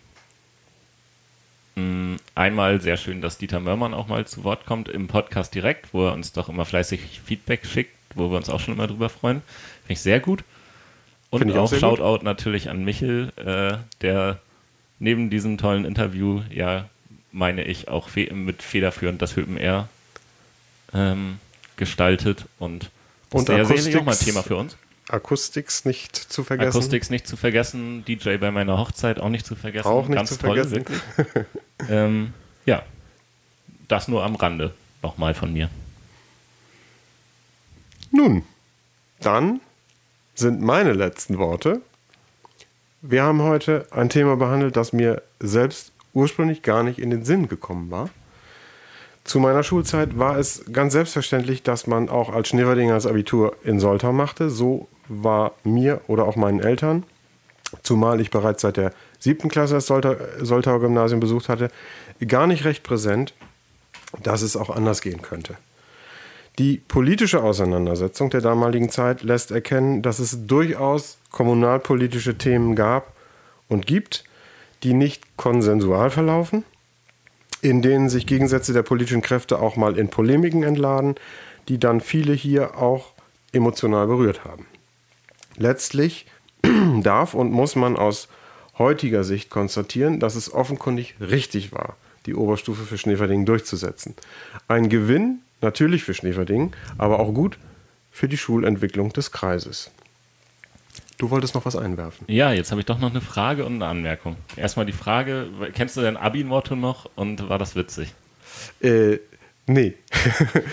[1.76, 5.92] Hm, einmal sehr schön, dass Dieter Mörmann auch mal zu Wort kommt im Podcast direkt,
[5.92, 9.08] wo er uns doch immer fleißig Feedback schickt, wo wir uns auch schon immer drüber
[9.08, 9.42] freuen.
[9.82, 10.44] Finde ich sehr gut.
[11.30, 12.22] Und auch, auch Shoutout gut.
[12.22, 14.38] natürlich an Michel, äh, der
[14.98, 16.88] neben diesem tollen Interview ja,
[17.32, 19.88] meine ich, auch mit federführend das Höpen Air
[20.94, 21.38] ähm,
[21.76, 22.90] gestaltet und
[23.30, 24.76] das und ist sicherlich auch mal ein Thema für uns.
[25.08, 26.68] Akustiks nicht zu vergessen.
[26.70, 29.88] Akustiks nicht zu vergessen, DJ bei meiner Hochzeit auch nicht zu vergessen.
[29.88, 30.86] Auch nicht Ganz zu toll, vergessen.
[31.16, 31.46] wirklich.
[31.88, 32.34] ähm,
[32.66, 32.82] ja,
[33.88, 34.72] das nur am Rande
[35.02, 35.68] nochmal von mir.
[38.10, 38.44] Nun,
[39.20, 39.60] dann
[40.34, 41.80] sind meine letzten Worte.
[43.00, 47.48] Wir haben heute ein Thema behandelt, das mir selbst ursprünglich gar nicht in den Sinn
[47.48, 48.10] gekommen war.
[49.24, 53.78] Zu meiner Schulzeit war es ganz selbstverständlich, dass man auch als Schneeverdinger das Abitur in
[53.78, 54.50] Soltau machte.
[54.50, 57.04] So war mir oder auch meinen Eltern,
[57.82, 61.70] zumal ich bereits seit der siebten Klasse das Soltauer Gymnasium besucht hatte,
[62.26, 63.34] gar nicht recht präsent,
[64.22, 65.56] dass es auch anders gehen könnte.
[66.58, 73.14] Die politische Auseinandersetzung der damaligen Zeit lässt erkennen, dass es durchaus kommunalpolitische Themen gab
[73.68, 74.24] und gibt,
[74.82, 76.64] die nicht konsensual verlaufen,
[77.60, 81.14] in denen sich Gegensätze der politischen Kräfte auch mal in Polemiken entladen,
[81.68, 83.12] die dann viele hier auch
[83.52, 84.66] emotional berührt haben.
[85.56, 86.26] Letztlich
[87.02, 88.28] darf und muss man aus
[88.78, 91.96] heutiger Sicht konstatieren, dass es offenkundig richtig war,
[92.26, 94.14] die Oberstufe für Schneeverdingen durchzusetzen.
[94.66, 97.58] Ein Gewinn natürlich für Schneeverdingen, aber auch gut
[98.10, 99.90] für die Schulentwicklung des Kreises.
[101.22, 102.26] Du wolltest noch was einwerfen.
[102.26, 104.34] Ja, jetzt habe ich doch noch eine Frage und eine Anmerkung.
[104.56, 108.12] Erstmal die Frage, kennst du dein Abi-Motto noch und war das witzig?
[108.80, 109.18] Äh,
[109.68, 109.94] nee.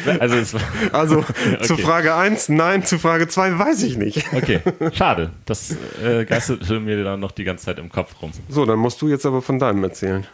[0.20, 0.58] Also,
[0.92, 1.62] also okay.
[1.62, 4.26] zu Frage 1, nein, zu Frage 2 weiß ich nicht.
[4.34, 4.62] Okay,
[4.94, 5.30] schade.
[5.46, 8.32] Das äh, geisterte mir dann noch die ganze Zeit im Kopf rum.
[8.48, 10.26] So, dann musst du jetzt aber von deinem erzählen.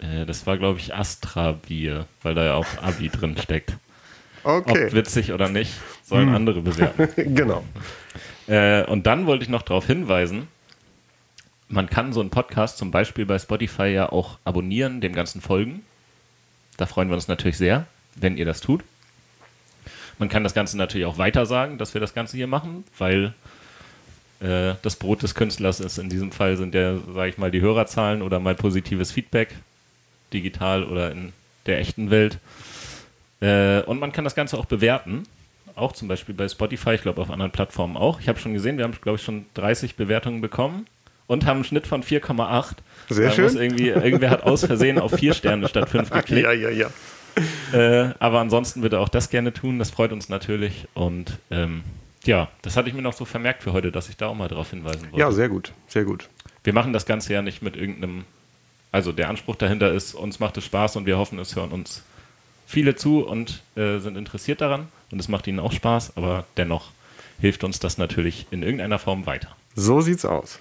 [0.00, 3.76] Äh, das war, glaube ich, Astra-Bier, weil da ja auch Abi drin steckt.
[4.44, 4.86] Okay.
[4.86, 5.74] Ob witzig oder nicht,
[6.04, 6.36] sollen hm.
[6.36, 7.34] andere bewerten.
[7.34, 7.64] genau.
[8.48, 10.48] Äh, und dann wollte ich noch darauf hinweisen,
[11.68, 15.84] man kann so einen Podcast zum Beispiel bei Spotify ja auch abonnieren, dem ganzen folgen.
[16.78, 18.82] Da freuen wir uns natürlich sehr, wenn ihr das tut.
[20.18, 23.34] Man kann das Ganze natürlich auch weiter sagen, dass wir das Ganze hier machen, weil
[24.40, 27.60] äh, das Brot des Künstlers ist in diesem Fall sind ja, sage ich mal, die
[27.60, 29.54] Hörerzahlen oder mal positives Feedback,
[30.32, 31.32] digital oder in
[31.66, 32.38] der echten Welt.
[33.40, 35.24] Äh, und man kann das Ganze auch bewerten.
[35.78, 38.20] Auch zum Beispiel bei Spotify, ich glaube auf anderen Plattformen auch.
[38.20, 40.86] Ich habe schon gesehen, wir haben, glaube ich, schon 30 Bewertungen bekommen
[41.26, 42.76] und haben einen Schnitt von 4,8.
[43.10, 43.56] Sehr da schön.
[43.56, 46.42] Irgendwie, irgendwer hat aus Versehen auf 4 Sterne statt 5 geklickt.
[46.42, 46.88] Ja, ja, ja.
[47.72, 49.78] Äh, aber ansonsten würde auch das gerne tun.
[49.78, 50.88] Das freut uns natürlich.
[50.94, 51.84] Und ähm,
[52.24, 54.48] ja, das hatte ich mir noch so vermerkt für heute, dass ich da auch mal
[54.48, 55.18] drauf hinweisen wollte.
[55.18, 56.28] Ja, sehr gut, sehr gut.
[56.64, 58.24] Wir machen das Ganze ja nicht mit irgendeinem,
[58.90, 62.02] also der Anspruch dahinter ist, uns macht es Spaß und wir hoffen, es hören uns
[62.66, 66.90] viele zu und äh, sind interessiert daran und es macht ihnen auch Spaß, aber dennoch
[67.40, 69.54] hilft uns das natürlich in irgendeiner Form weiter.
[69.74, 70.58] So sieht's aus.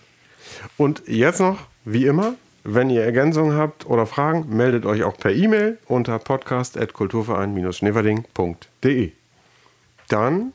[0.78, 2.34] Und jetzt noch, wie immer,
[2.64, 9.12] wenn ihr Ergänzungen habt oder Fragen, meldet euch auch per E-Mail unter podcast.kulturverein-schneverding.de.
[10.10, 10.54] Dann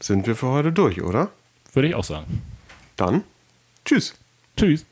[0.00, 1.30] sind wir für heute durch, oder?
[1.72, 2.42] Würde ich auch sagen.
[2.96, 3.24] Dann,
[3.84, 4.14] tschüss.
[4.56, 4.86] Tschüss.